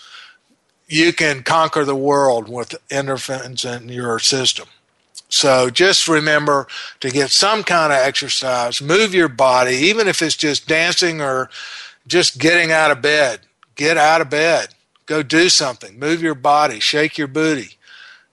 [0.88, 4.68] You can conquer the world with endorphins in your system.
[5.32, 6.66] So just remember
[7.00, 11.50] to get some kind of exercise, move your body, even if it's just dancing or
[12.06, 13.40] just getting out of bed.
[13.74, 14.68] Get out of bed
[15.06, 15.98] Go do something.
[15.98, 16.80] Move your body.
[16.80, 17.76] Shake your booty.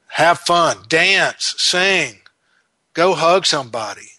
[0.08, 0.78] Have fun.
[0.88, 1.56] Dance.
[1.58, 2.20] Sing.
[2.94, 4.12] Go hug somebody.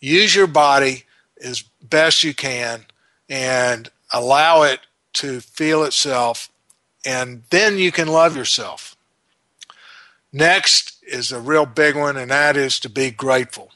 [0.00, 1.04] Use your body
[1.42, 2.84] as best you can
[3.28, 4.80] and allow it
[5.14, 6.50] to feel itself,
[7.04, 8.94] and then you can love yourself.
[10.32, 13.72] Next is a real big one, and that is to be grateful.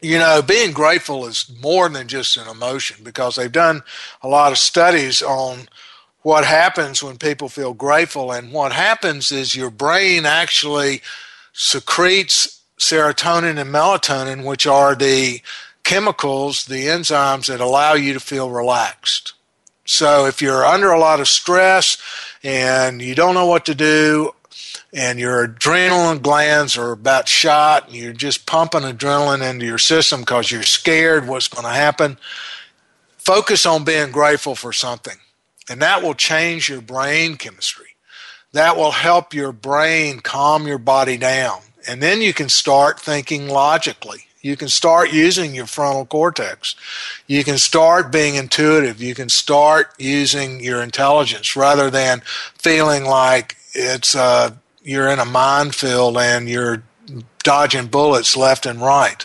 [0.00, 3.82] You know, being grateful is more than just an emotion because they've done
[4.22, 5.68] a lot of studies on
[6.22, 8.30] what happens when people feel grateful.
[8.30, 11.02] And what happens is your brain actually
[11.52, 15.40] secretes serotonin and melatonin, which are the
[15.82, 19.32] chemicals, the enzymes that allow you to feel relaxed.
[19.84, 21.96] So if you're under a lot of stress
[22.42, 24.32] and you don't know what to do,
[24.92, 30.20] and your adrenaline glands are about shot, and you're just pumping adrenaline into your system
[30.20, 32.18] because you're scared what's going to happen,
[33.16, 35.16] focus on being grateful for something.
[35.68, 37.96] And that will change your brain chemistry.
[38.52, 41.60] That will help your brain calm your body down.
[41.86, 44.24] And then you can start thinking logically.
[44.40, 46.74] You can start using your frontal cortex.
[47.26, 49.02] You can start being intuitive.
[49.02, 52.22] You can start using your intelligence rather than
[52.56, 54.50] feeling like it's uh,
[54.82, 56.82] you're in a minefield and you're
[57.42, 59.24] dodging bullets left and right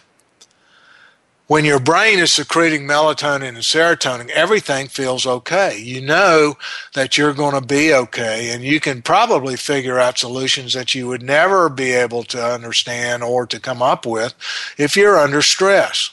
[1.53, 5.77] when your brain is secreting melatonin and serotonin, everything feels okay.
[5.77, 6.55] You know
[6.95, 11.07] that you're going to be okay, and you can probably figure out solutions that you
[11.07, 14.33] would never be able to understand or to come up with
[14.79, 16.09] if you're under stress.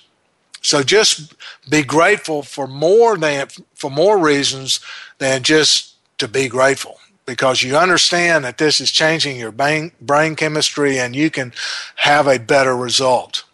[0.61, 1.35] So just
[1.71, 4.81] be grateful for more than for more reasons
[5.17, 7.00] than just to be grateful
[7.31, 11.53] because you understand that this is changing your brain, brain chemistry and you can
[11.95, 13.45] have a better result.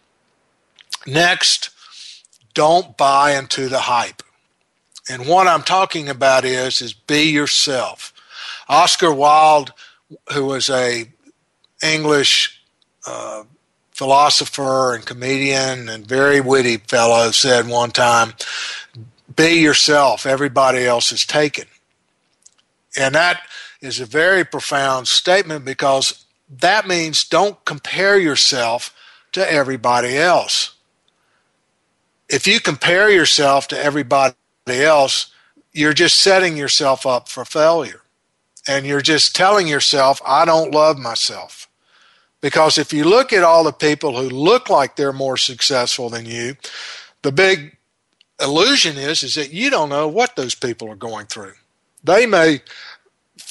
[1.05, 1.69] Next,
[2.55, 4.23] don't buy into the hype.
[5.07, 8.11] And what I'm talking about is is be yourself.
[8.67, 9.73] Oscar Wilde,
[10.33, 11.05] who was a
[11.83, 12.59] English
[13.05, 13.43] uh,
[13.91, 18.33] philosopher and comedian and very witty fellow, said one time,
[19.35, 20.25] "Be yourself.
[20.25, 21.65] Everybody else is taken."
[22.97, 23.41] And that
[23.81, 28.95] is a very profound statement because that means don't compare yourself
[29.33, 30.75] to everybody else.
[32.29, 34.33] If you compare yourself to everybody
[34.67, 35.31] else,
[35.71, 38.01] you're just setting yourself up for failure.
[38.67, 41.69] And you're just telling yourself, I don't love myself.
[42.41, 46.25] Because if you look at all the people who look like they're more successful than
[46.25, 46.57] you,
[47.21, 47.77] the big
[48.39, 51.53] illusion is is that you don't know what those people are going through.
[52.03, 52.61] They may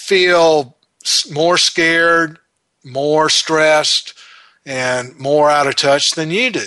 [0.06, 0.76] feel
[1.32, 2.38] more scared,
[2.84, 4.14] more stressed,
[4.64, 6.66] and more out of touch than you do.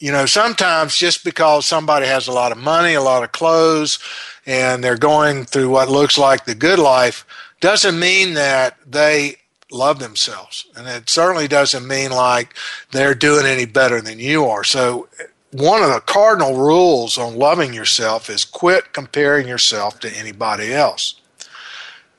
[0.00, 4.00] You know, sometimes just because somebody has a lot of money, a lot of clothes,
[4.44, 7.24] and they're going through what looks like the good life,
[7.60, 9.36] doesn't mean that they
[9.70, 10.66] love themselves.
[10.76, 12.54] And it certainly doesn't mean like
[12.90, 14.64] they're doing any better than you are.
[14.64, 15.08] So,
[15.52, 21.20] one of the cardinal rules on loving yourself is quit comparing yourself to anybody else.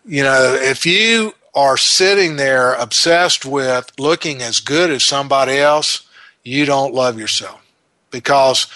[0.07, 6.07] You know, if you are sitting there obsessed with looking as good as somebody else,
[6.43, 7.61] you don't love yourself.
[8.09, 8.67] Because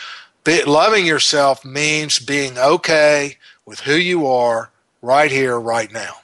[0.44, 4.72] be, loving yourself means being okay with who you are
[5.02, 6.22] right here, right now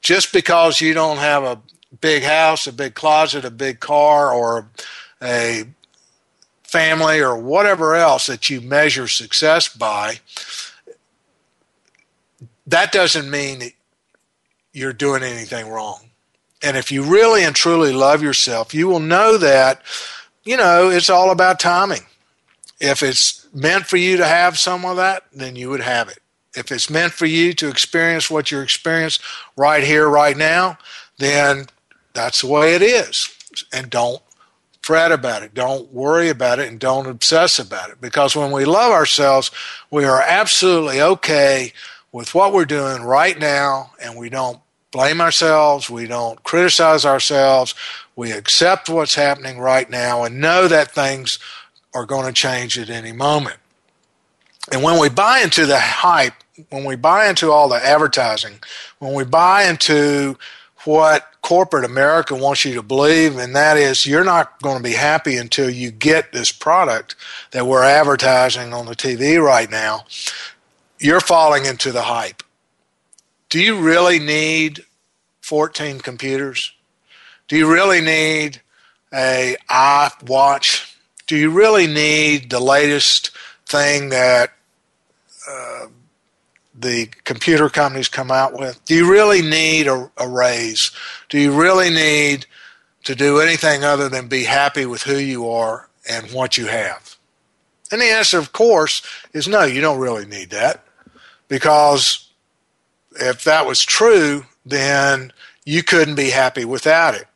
[0.00, 1.60] just because you don't have a
[2.00, 4.68] big house, a big closet, a big car, or
[5.22, 5.64] a
[6.62, 10.20] family, or whatever else that you measure success by,
[12.66, 13.72] that doesn't mean that
[14.78, 16.08] you're doing anything wrong.
[16.62, 19.82] And if you really and truly love yourself, you will know that,
[20.44, 22.06] you know, it's all about timing.
[22.80, 26.18] If it's meant for you to have some of that, then you would have it.
[26.54, 29.24] If it's meant for you to experience what you're experiencing
[29.56, 30.78] right here, right now,
[31.18, 31.66] then
[32.14, 33.28] that's the way it is.
[33.72, 34.22] And don't
[34.82, 35.54] fret about it.
[35.54, 38.00] Don't worry about it and don't obsess about it.
[38.00, 39.50] Because when we love ourselves,
[39.90, 41.72] we are absolutely okay
[42.10, 44.58] with what we're doing right now and we don't
[44.90, 45.90] blame ourselves.
[45.90, 47.74] We don't criticize ourselves.
[48.16, 51.38] We accept what's happening right now and know that things
[51.94, 53.56] are going to change at any moment.
[54.70, 56.34] And when we buy into the hype
[56.70, 58.58] when we buy into all the advertising,
[58.98, 60.36] when we buy into
[60.84, 64.94] what corporate America wants you to believe, and that is you're not going to be
[64.94, 67.14] happy until you get this product
[67.52, 70.04] that we're advertising on the TV right now,
[70.98, 72.42] you're falling into the hype.
[73.48, 74.84] Do you really need
[75.40, 76.72] 14 computers?
[77.48, 78.60] Do you really need
[79.12, 80.94] a iWatch?
[81.26, 83.30] Do you really need the latest
[83.66, 84.52] thing that
[85.48, 85.86] uh,
[86.74, 88.84] the computer companies come out with?
[88.84, 90.90] Do you really need a, a, raise?
[91.30, 92.44] Do you really need
[93.04, 97.16] to do anything other than be happy with who you are and what you have?
[97.90, 99.00] And the answer, of course,
[99.32, 100.84] is no, you don't really need that.
[101.48, 102.27] Because
[103.18, 105.32] if that was true, then
[105.64, 107.26] you couldn't be happy without it.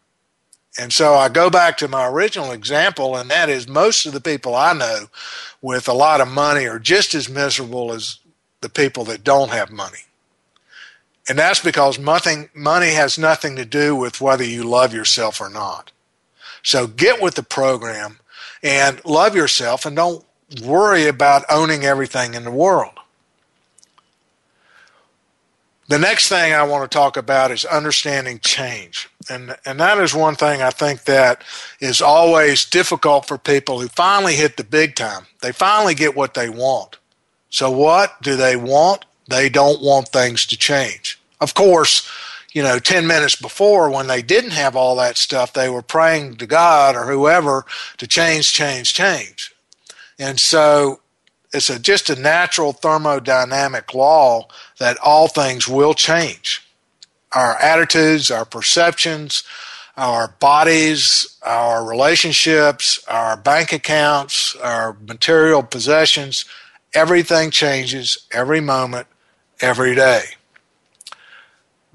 [0.78, 4.20] And so I go back to my original example, and that is most of the
[4.20, 5.06] people I know
[5.60, 8.18] with a lot of money are just as miserable as
[8.62, 9.98] the people that don't have money.
[11.28, 15.92] And that's because money has nothing to do with whether you love yourself or not.
[16.62, 18.18] So get with the program
[18.62, 20.24] and love yourself and don't
[20.64, 22.94] worry about owning everything in the world.
[25.92, 29.10] The next thing I want to talk about is understanding change.
[29.28, 31.44] And, and that is one thing I think that
[31.80, 35.26] is always difficult for people who finally hit the big time.
[35.42, 36.96] They finally get what they want.
[37.50, 39.04] So what do they want?
[39.28, 41.20] They don't want things to change.
[41.42, 42.10] Of course,
[42.54, 46.36] you know, 10 minutes before when they didn't have all that stuff, they were praying
[46.36, 47.66] to God or whoever
[47.98, 49.54] to change, change, change.
[50.18, 51.01] And so
[51.52, 54.48] it's a, just a natural thermodynamic law
[54.78, 56.66] that all things will change.
[57.32, 59.42] Our attitudes, our perceptions,
[59.96, 66.44] our bodies, our relationships, our bank accounts, our material possessions,
[66.94, 69.06] Everything changes every moment,
[69.60, 70.24] every day.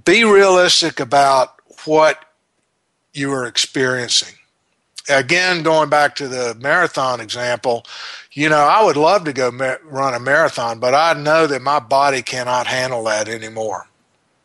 [0.03, 1.53] Be realistic about
[1.85, 2.25] what
[3.13, 4.35] you are experiencing.
[5.07, 7.85] Again, going back to the marathon example,
[8.37, 9.49] you know, I would love to go
[9.83, 13.87] run a marathon, but I know that my body cannot handle that anymore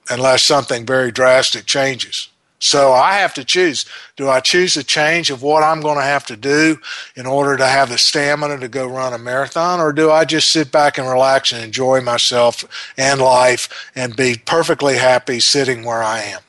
[0.09, 2.29] unless something very drastic changes.
[2.59, 3.85] So I have to choose.
[4.17, 6.79] Do I choose a change of what I'm going to have to do
[7.17, 10.49] in order to have the stamina to go run a marathon, or do I just
[10.49, 12.65] sit back and relax and enjoy myself
[12.97, 16.41] and life and be perfectly happy sitting where I am?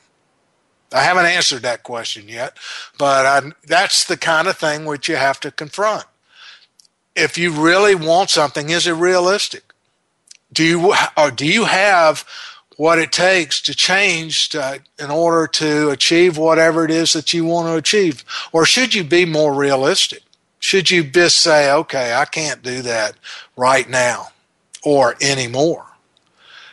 [0.94, 2.58] I haven't answered that question yet,
[2.98, 6.06] but I, that's the kind of thing which you have to confront.
[7.16, 9.74] If you really want something, is it realistic?
[10.52, 12.26] Do you or do you have
[12.78, 17.46] what it takes to change to, in order to achieve whatever it is that you
[17.46, 18.24] want to achieve?
[18.52, 20.24] Or should you be more realistic?
[20.60, 23.16] Should you just say, okay, I can't do that
[23.56, 24.30] right now
[24.84, 25.86] or anymore?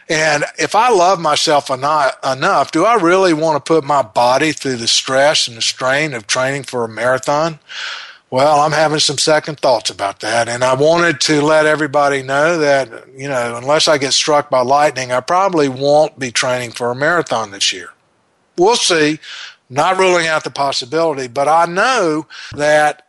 [0.09, 4.77] And if I love myself enough, do I really want to put my body through
[4.77, 7.61] the stress and the strain of training for a marathon?
[8.31, 10.49] Well, I'm having some second thoughts about that.
[10.49, 14.61] And I wanted to let everybody know that, you know, unless I get struck by
[14.61, 17.91] lightning, I probably won't be training for a marathon this year.
[18.57, 19.19] We'll see.
[19.69, 22.27] Not ruling out the possibility, but I know
[22.57, 23.09] that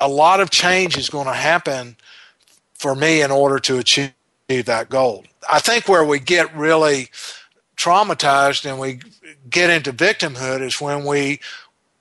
[0.00, 1.96] a lot of change is going to happen
[2.74, 4.12] for me in order to achieve
[4.48, 5.24] that goal.
[5.50, 7.08] I think where we get really
[7.76, 9.00] traumatized and we
[9.48, 11.40] get into victimhood is when we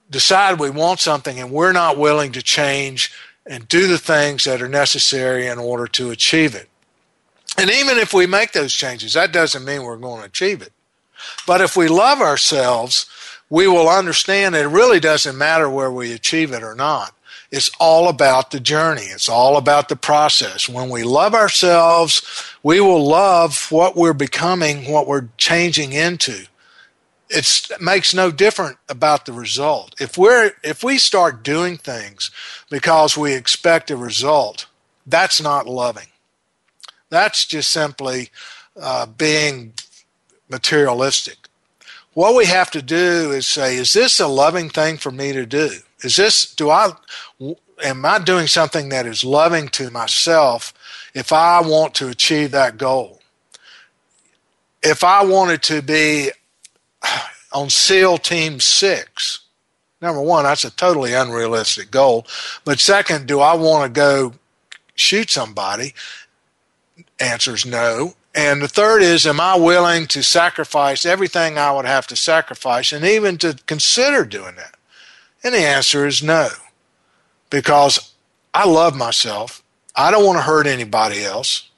[0.09, 3.11] decide we want something and we're not willing to change
[3.45, 6.69] and do the things that are necessary in order to achieve it.
[7.57, 10.73] And even if we make those changes, that doesn't mean we're going to achieve it.
[11.47, 13.05] But if we love ourselves,
[13.49, 17.13] we will understand it really doesn't matter where we achieve it or not.
[17.51, 19.03] It's all about the journey.
[19.03, 20.67] It's all about the process.
[20.67, 22.21] When we love ourselves,
[22.63, 26.47] we will love what we're becoming, what we're changing into.
[27.29, 29.95] It makes no difference about the result.
[29.99, 32.29] If we're if we start doing things
[32.69, 34.67] because we expect a result,
[35.07, 36.07] that's not loving.
[37.09, 38.29] That's just simply
[38.79, 39.73] uh, being
[40.49, 41.37] materialistic.
[42.13, 45.45] What we have to do is say, is this a loving thing for me to
[45.45, 45.69] do?
[46.01, 46.93] Is this, do I,
[47.83, 50.73] am I doing something that is loving to myself
[51.13, 53.19] if I want to achieve that goal?
[54.81, 56.31] If I wanted to be
[57.53, 59.39] on SEAL Team 6,
[60.01, 62.25] number one, that's a totally unrealistic goal.
[62.63, 64.33] But second, do I want to go
[64.95, 65.93] shoot somebody?
[67.19, 68.13] Answer is no.
[68.33, 72.91] And the third is, am I willing to sacrifice everything I would have to sacrifice
[72.91, 74.75] and even to consider doing that?
[75.43, 76.49] And the answer is no.
[77.49, 78.13] Because
[78.53, 79.63] I love myself.
[79.95, 81.69] I don't want to hurt anybody else.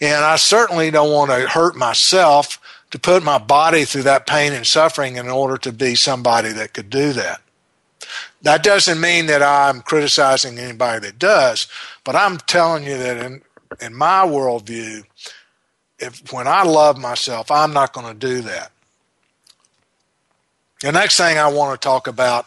[0.00, 2.58] And I certainly don't want to hurt myself
[2.90, 6.72] to put my body through that pain and suffering in order to be somebody that
[6.72, 7.40] could do that.
[8.42, 11.66] That doesn't mean that I'm criticizing anybody that does,
[12.04, 13.42] but I'm telling you that in,
[13.80, 15.04] in my worldview,
[15.98, 18.70] if when I love myself, I'm not going to do that.
[20.82, 22.46] The next thing I want to talk about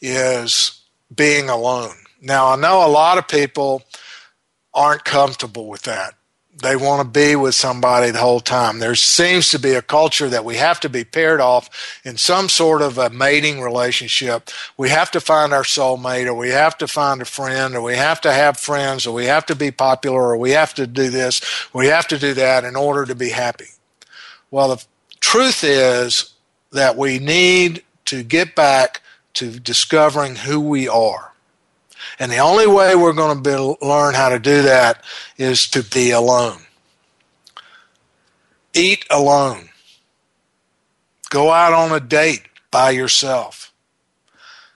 [0.00, 0.82] is
[1.14, 1.94] being alone.
[2.20, 3.82] Now, I know a lot of people
[4.74, 6.14] aren't comfortable with that
[6.62, 8.78] they want to be with somebody the whole time.
[8.78, 12.48] There seems to be a culture that we have to be paired off in some
[12.48, 14.50] sort of a mating relationship.
[14.76, 17.96] We have to find our soulmate, or we have to find a friend, or we
[17.96, 21.08] have to have friends, or we have to be popular, or we have to do
[21.08, 21.40] this,
[21.72, 23.68] we have to do that in order to be happy.
[24.50, 24.84] Well, the
[25.20, 26.34] truth is
[26.72, 29.00] that we need to get back
[29.34, 31.29] to discovering who we are.
[32.20, 35.02] And the only way we're going to be, learn how to do that
[35.38, 36.58] is to be alone.
[38.74, 39.70] Eat alone.
[41.30, 43.72] Go out on a date by yourself.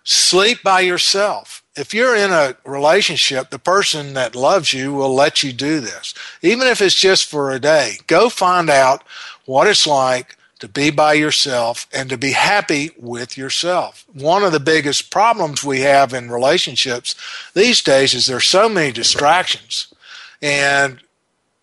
[0.04, 1.62] Sleep by yourself.
[1.76, 6.14] If you're in a relationship, the person that loves you will let you do this.
[6.40, 9.04] Even if it's just for a day, go find out
[9.44, 14.06] what it's like to be by yourself and to be happy with yourself.
[14.14, 17.14] One of the biggest problems we have in relationships
[17.52, 19.92] these days is there's so many distractions.
[20.40, 21.00] And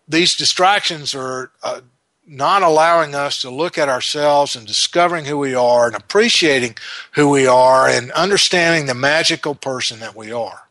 [0.06, 1.80] these distractions are uh,
[2.28, 6.76] not allowing us to look at ourselves and discovering who we are and appreciating
[7.12, 10.68] who we are and understanding the magical person that we are.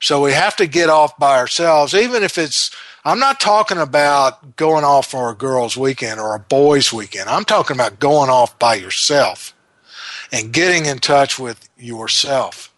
[0.00, 2.72] So we have to get off by ourselves, even if it's
[3.06, 7.28] I'm not talking about going off for a girls' weekend or a boys' weekend.
[7.28, 9.54] I'm talking about going off by yourself
[10.32, 12.72] and getting in touch with yourself.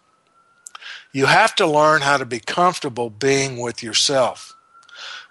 [1.13, 4.53] You have to learn how to be comfortable being with yourself.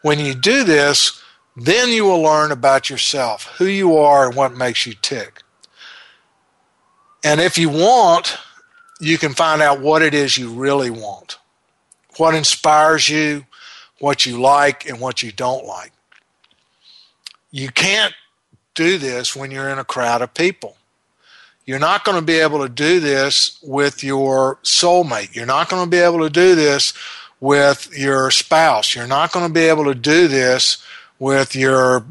[0.00, 1.22] When you do this,
[1.56, 5.42] then you will learn about yourself, who you are, and what makes you tick.
[7.22, 8.38] And if you want,
[8.98, 11.38] you can find out what it is you really want,
[12.16, 13.44] what inspires you,
[13.98, 15.92] what you like and what you don't like.
[17.50, 18.14] You can't
[18.74, 20.76] do this when you're in a crowd of people.
[21.64, 25.34] You're not going to be able to do this with your soulmate.
[25.34, 26.92] You're not going to be able to do this
[27.40, 28.94] with your spouse.
[28.94, 30.84] You're not going to be able to do this
[31.18, 32.04] with your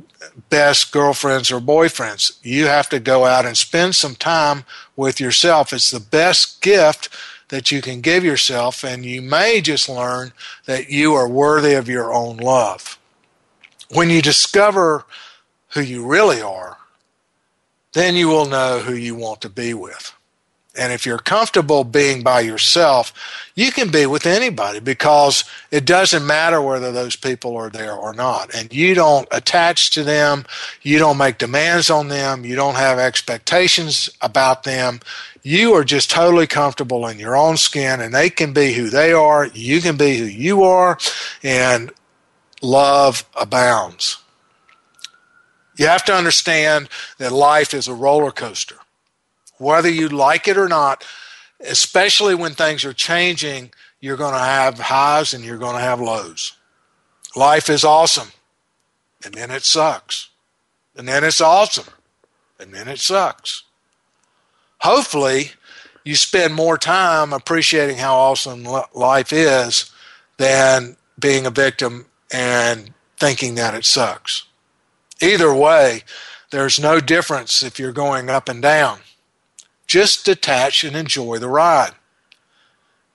[0.50, 2.38] best girlfriends or boyfriends.
[2.44, 4.66] You have to go out and spend some time
[4.96, 5.72] with yourself.
[5.72, 7.10] It's the best gift
[7.56, 10.34] that you can give yourself, and you may just learn
[10.66, 12.99] that you are worthy of your own love.
[13.89, 15.06] When you discover
[15.70, 16.76] who you really are,
[17.93, 20.14] then you will know who you want to be with.
[20.78, 23.14] And if you're comfortable being by yourself,
[23.56, 28.14] you can be with anybody because it doesn't matter whether those people are there or
[28.14, 28.53] not.
[28.53, 30.45] And you don't attach to them.
[30.82, 32.43] You don't make demands on them.
[32.43, 34.99] You don't have expectations about them
[35.46, 39.14] you are just totally comfortable in your own skin and they can be who they
[39.14, 40.98] are, you can be who you are,
[41.43, 41.91] and
[42.64, 44.18] love abounds.
[45.78, 46.89] You have to understand
[47.20, 48.78] that life is a roller coaster.
[49.60, 51.06] Whether you like it or not,
[51.60, 56.02] especially when things are changing, you're going to have highs and you're going to have
[56.02, 56.54] lows.
[57.36, 58.30] Life is awesome,
[59.24, 60.30] and then it sucks,
[60.96, 61.93] and then it's awesome,
[62.60, 63.64] and then it sucks.
[64.86, 65.50] Hopefully,
[66.04, 68.64] you spend more time appreciating how awesome
[68.94, 69.90] life is
[70.38, 74.46] than being a victim and thinking that it sucks.
[75.20, 76.04] Either way,
[76.52, 79.00] there's no difference if you're going up and down.
[79.88, 81.94] Just detach and enjoy the ride.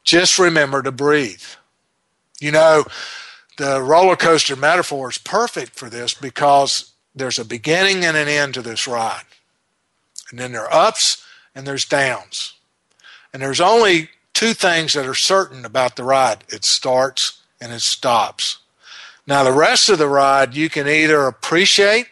[0.02, 1.44] Just remember to breathe.
[2.40, 2.84] You know,
[3.58, 8.54] the roller coaster metaphor is perfect for this because there's a beginning and an end
[8.54, 9.22] to this ride.
[10.30, 11.24] And then there are ups
[11.60, 12.54] and there's downs.
[13.34, 17.82] And there's only two things that are certain about the ride it starts and it
[17.82, 18.60] stops.
[19.26, 22.06] Now, the rest of the ride you can either appreciate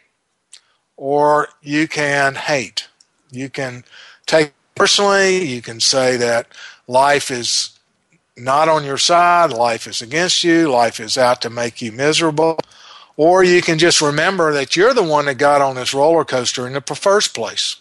[0.99, 2.89] or you can hate.
[3.31, 3.85] You can
[4.27, 6.49] take personally, you can say that
[6.87, 7.71] life is
[8.37, 12.59] not on your side, life is against you, life is out to make you miserable.
[13.17, 16.67] Or you can just remember that you're the one that got on this roller coaster
[16.67, 17.77] in the first place.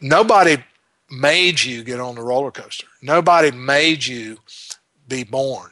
[0.00, 0.56] Nobody
[1.10, 2.86] made you get on the roller coaster.
[3.00, 4.38] Nobody made you
[5.08, 5.70] be born.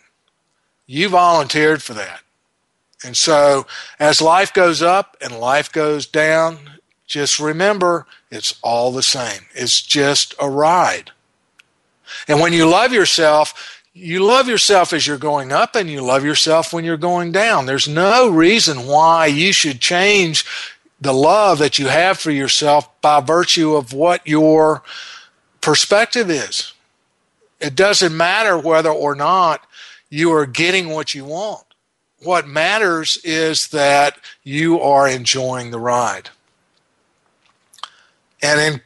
[0.87, 2.21] You volunteered for that.
[3.05, 3.67] And so,
[3.99, 6.59] as life goes up and life goes down,
[7.07, 9.43] just remember it's all the same.
[9.55, 11.11] It's just a ride.
[12.29, 16.25] And when you love yourself, you love yourself as you're going up and you love
[16.25, 17.67] yourself when you're going down.
[17.67, 20.45] There's no reason why you should change
[21.01, 24.83] the love that you have for yourself by virtue of what your
[25.61, 26.73] perspective is.
[27.61, 29.67] It doesn't matter whether or not
[30.11, 31.65] you are getting what you want.
[32.23, 36.31] What matters is that you are enjoying the ride.
[38.43, 38.81] And in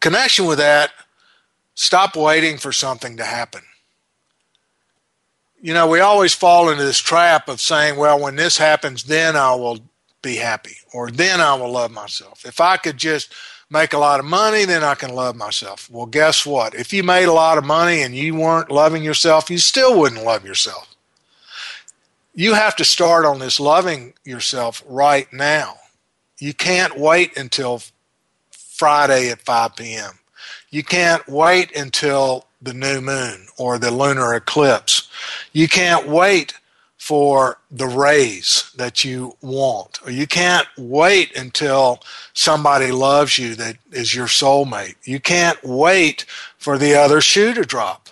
[0.00, 0.90] connection with that,
[1.74, 3.62] stop waiting for something to happen.
[5.60, 9.36] You know, we always fall into this trap of saying, well, when this happens, then
[9.36, 9.78] I will
[10.22, 12.44] be happy, or then I will love myself.
[12.46, 13.32] If I could just
[13.68, 15.88] make a lot of money, then I can love myself.
[15.90, 16.74] Well, guess what?
[16.74, 20.24] If you made a lot of money and you weren't loving yourself, you still wouldn't
[20.24, 20.94] love yourself.
[22.34, 25.76] You have to start on this loving yourself right now.
[26.38, 27.82] You can't wait until
[28.50, 30.18] Friday at 5 p.m.
[30.70, 35.08] You can't wait until the new moon or the lunar eclipse.
[35.52, 36.54] You can't wait
[37.12, 39.98] for the raise that you want.
[40.08, 42.00] You can't wait until
[42.32, 44.94] somebody loves you that is your soulmate.
[45.04, 46.24] You can't wait
[46.56, 48.08] for the other shoe to drop.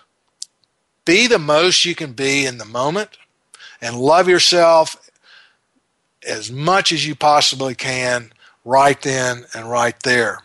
[1.06, 3.16] Be the most you can be in the moment
[3.80, 5.10] and love yourself
[6.28, 8.34] as much as you possibly can
[8.66, 10.42] right then and right there.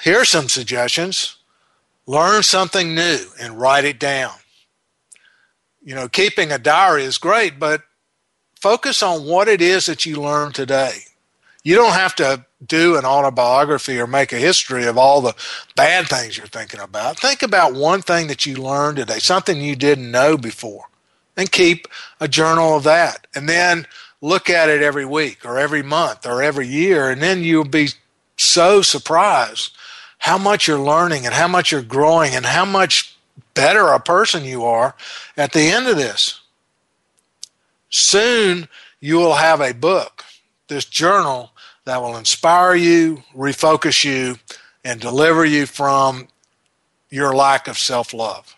[0.00, 1.38] Here are some suggestions.
[2.06, 4.34] Learn something new and write it down
[5.82, 7.82] you know, keeping a diary is great, but
[8.60, 11.04] focus on what it is that you learned today.
[11.62, 15.34] You don't have to do an autobiography or make a history of all the
[15.76, 17.18] bad things you're thinking about.
[17.18, 20.86] Think about one thing that you learned today, something you didn't know before,
[21.36, 21.86] and keep
[22.18, 23.26] a journal of that.
[23.34, 23.86] And then
[24.20, 27.88] look at it every week or every month or every year, and then you'll be
[28.36, 29.76] so surprised
[30.18, 33.09] how much you're learning and how much you're growing and how much
[33.60, 34.94] better a person you are
[35.36, 36.40] at the end of this.
[37.90, 38.66] Soon
[39.00, 40.24] you will have a book,
[40.68, 41.50] this journal
[41.84, 44.38] that will inspire you, refocus you,
[44.82, 46.28] and deliver you from
[47.10, 48.56] your lack of self love.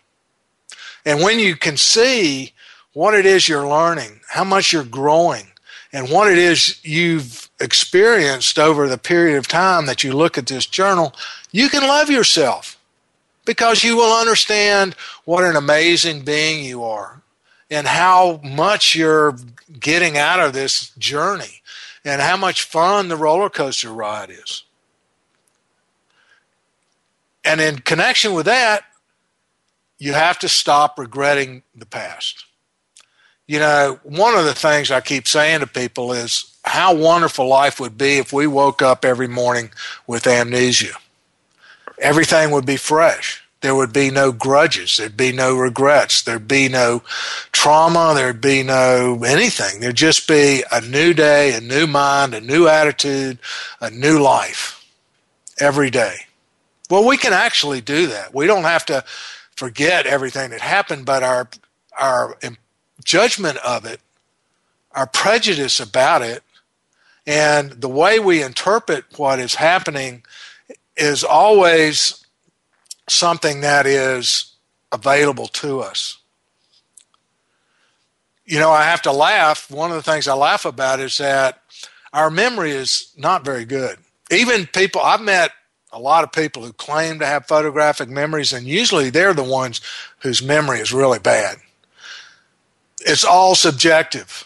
[1.05, 2.53] And when you can see
[2.93, 5.47] what it is you're learning, how much you're growing,
[5.91, 10.47] and what it is you've experienced over the period of time that you look at
[10.47, 11.13] this journal,
[11.51, 12.79] you can love yourself
[13.45, 17.21] because you will understand what an amazing being you are
[17.69, 19.35] and how much you're
[19.79, 21.61] getting out of this journey
[22.05, 24.63] and how much fun the roller coaster ride is.
[27.45, 28.85] And in connection with that,
[29.97, 32.45] you have to stop regretting the past.
[33.47, 37.79] You know, one of the things I keep saying to people is how wonderful life
[37.79, 39.71] would be if we woke up every morning
[40.07, 40.93] with amnesia
[42.03, 43.43] everything would be fresh.
[43.61, 44.97] There would be no grudges.
[44.97, 46.21] There'd be no regrets.
[46.21, 47.01] There'd be no
[47.53, 48.11] trauma.
[48.13, 49.79] There'd be no anything.
[49.79, 53.39] There'd just be a new day, a new mind, a new attitude,
[53.79, 54.85] a new life
[55.59, 56.15] every day.
[56.89, 58.33] Well, we can actually do that.
[58.33, 59.05] We don't have to
[59.55, 61.49] forget everything that happened, but our
[61.97, 62.37] our
[63.05, 64.01] judgment of it,
[64.91, 66.43] our prejudice about it,
[67.25, 70.23] and the way we interpret what is happening
[70.95, 72.25] is always
[73.09, 74.55] something that is
[74.91, 76.17] available to us.
[78.45, 79.69] You know, I have to laugh.
[79.71, 81.61] One of the things I laugh about is that
[82.11, 83.97] our memory is not very good.
[84.31, 85.51] Even people, I've met
[85.91, 89.79] a lot of people who claim to have photographic memories, and usually they're the ones
[90.19, 91.57] whose memory is really bad.
[93.01, 94.45] It's all subjective.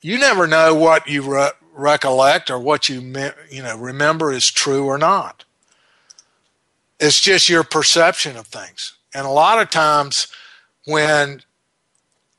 [0.00, 3.00] You never know what you re- recollect or what you
[3.50, 5.43] you know remember is true or not.
[7.04, 8.94] It's just your perception of things.
[9.12, 10.28] And a lot of times
[10.86, 11.42] when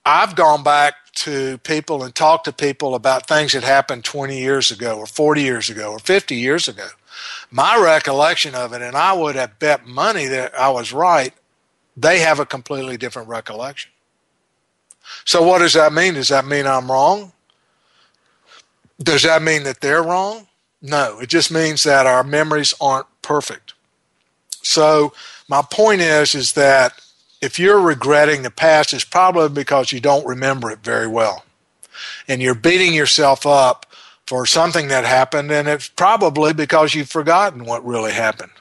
[0.04, 4.72] I've gone back to people and talked to people about things that happened 20 years
[4.72, 6.88] ago or 40 years ago or 50 years ago,
[7.52, 11.32] my recollection of it, and I would have bet money that I was right,
[11.96, 13.92] they have a completely different recollection.
[15.26, 16.16] So, what does that mean?
[16.16, 17.34] Does that mean I'm wrong?
[18.98, 20.48] Does that mean that they're wrong?
[20.82, 23.75] No, it just means that our memories aren't perfect.
[24.66, 25.14] So,
[25.48, 27.00] my point is is that
[27.40, 31.46] if you're regretting the past, it's probably because you don't remember it very well.
[32.28, 33.86] And you're beating yourself up
[34.26, 38.52] for something that happened, and it's probably because you've forgotten what really happened.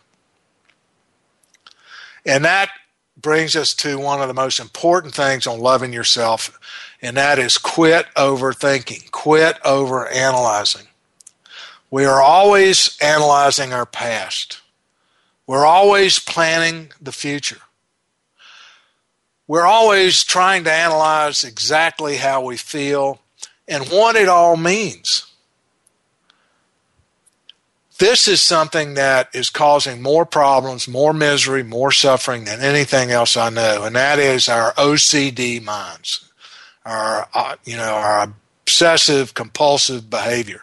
[2.27, 2.69] And that
[3.17, 6.59] brings us to one of the most important things on loving yourself,
[7.01, 10.87] and that is quit overthinking, quit over analyzing.
[11.91, 14.61] We are always analyzing our past.
[15.47, 17.61] We're always planning the future.
[19.47, 23.21] We're always trying to analyze exactly how we feel
[23.69, 25.27] and what it all means.
[27.99, 33.37] This is something that is causing more problems, more misery, more suffering than anything else
[33.37, 36.29] I know, and that is our OCD minds,
[36.85, 38.33] our uh, you know our
[38.65, 40.63] obsessive compulsive behavior.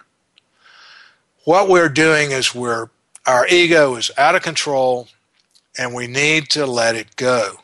[1.46, 2.90] What we're doing is we're
[3.26, 5.08] our ego is out of control,
[5.78, 7.56] and we need to let it go.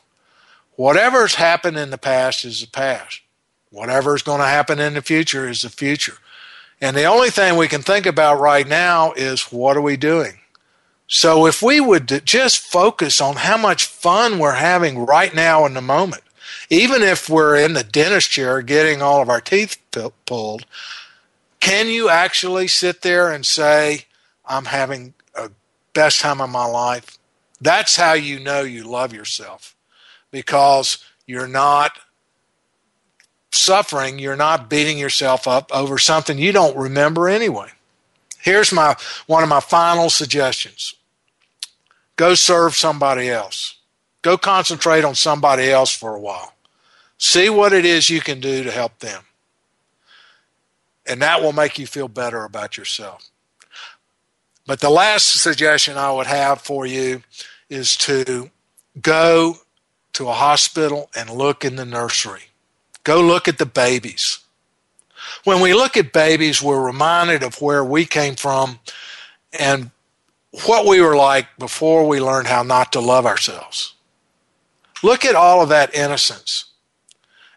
[0.75, 3.21] Whatever's happened in the past is the past.
[3.71, 6.17] Whatever's going to happen in the future is the future.
[6.79, 10.39] And the only thing we can think about right now is what are we doing?
[11.07, 15.73] So if we would just focus on how much fun we're having right now in
[15.73, 16.21] the moment,
[16.69, 19.77] even if we're in the dentist chair getting all of our teeth
[20.25, 20.65] pulled,
[21.59, 24.05] can you actually sit there and say,
[24.45, 25.13] I'm having
[25.97, 27.17] best time of my life?
[27.59, 29.75] That's how you know you love yourself
[30.29, 31.97] because you're not
[33.51, 37.69] suffering, you're not beating yourself up over something you don't remember anyway.
[38.37, 38.95] Here's my
[39.25, 40.93] one of my final suggestions.
[42.15, 43.77] Go serve somebody else.
[44.21, 46.53] Go concentrate on somebody else for a while.
[47.17, 49.23] See what it is you can do to help them.
[51.07, 53.26] And that will make you feel better about yourself.
[54.67, 57.23] But the last suggestion I would have for you
[57.69, 58.51] is to
[59.01, 59.55] go
[60.13, 62.43] to a hospital and look in the nursery.
[63.03, 64.39] Go look at the babies.
[65.45, 68.79] When we look at babies, we're reminded of where we came from
[69.57, 69.91] and
[70.65, 73.93] what we were like before we learned how not to love ourselves.
[75.01, 76.65] Look at all of that innocence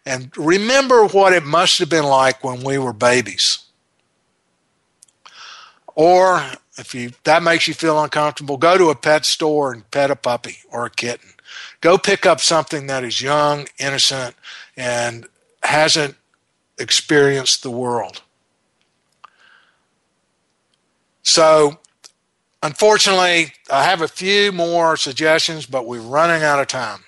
[0.05, 3.59] and remember what it must have been like when we were babies.
[5.95, 6.43] Or
[6.81, 10.15] if you, that makes you feel uncomfortable, go to a pet store and pet a
[10.15, 11.29] puppy or a kitten.
[11.79, 14.35] Go pick up something that is young, innocent,
[14.75, 15.27] and
[15.63, 16.15] hasn't
[16.77, 18.21] experienced the world.
[21.23, 21.79] So,
[22.63, 27.03] unfortunately, I have a few more suggestions, but we're running out of time.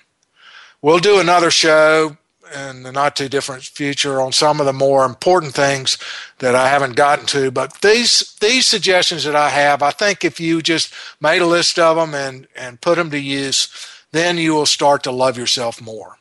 [0.80, 2.16] We'll do another show
[2.52, 5.98] in the not too different future on some of the more important things
[6.38, 7.50] that I haven't gotten to.
[7.50, 11.78] But these these suggestions that I have, I think if you just made a list
[11.78, 13.68] of them and and put them to use,
[14.12, 16.18] then you will start to love yourself more.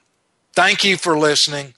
[0.53, 1.73] Thank you for listening.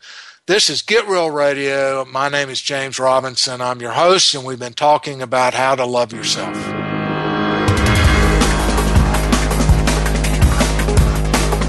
[0.48, 2.06] This is Get Real Radio.
[2.06, 3.62] My name is James Robinson.
[3.62, 6.85] I'm your host, and we've been talking about how to love yourself.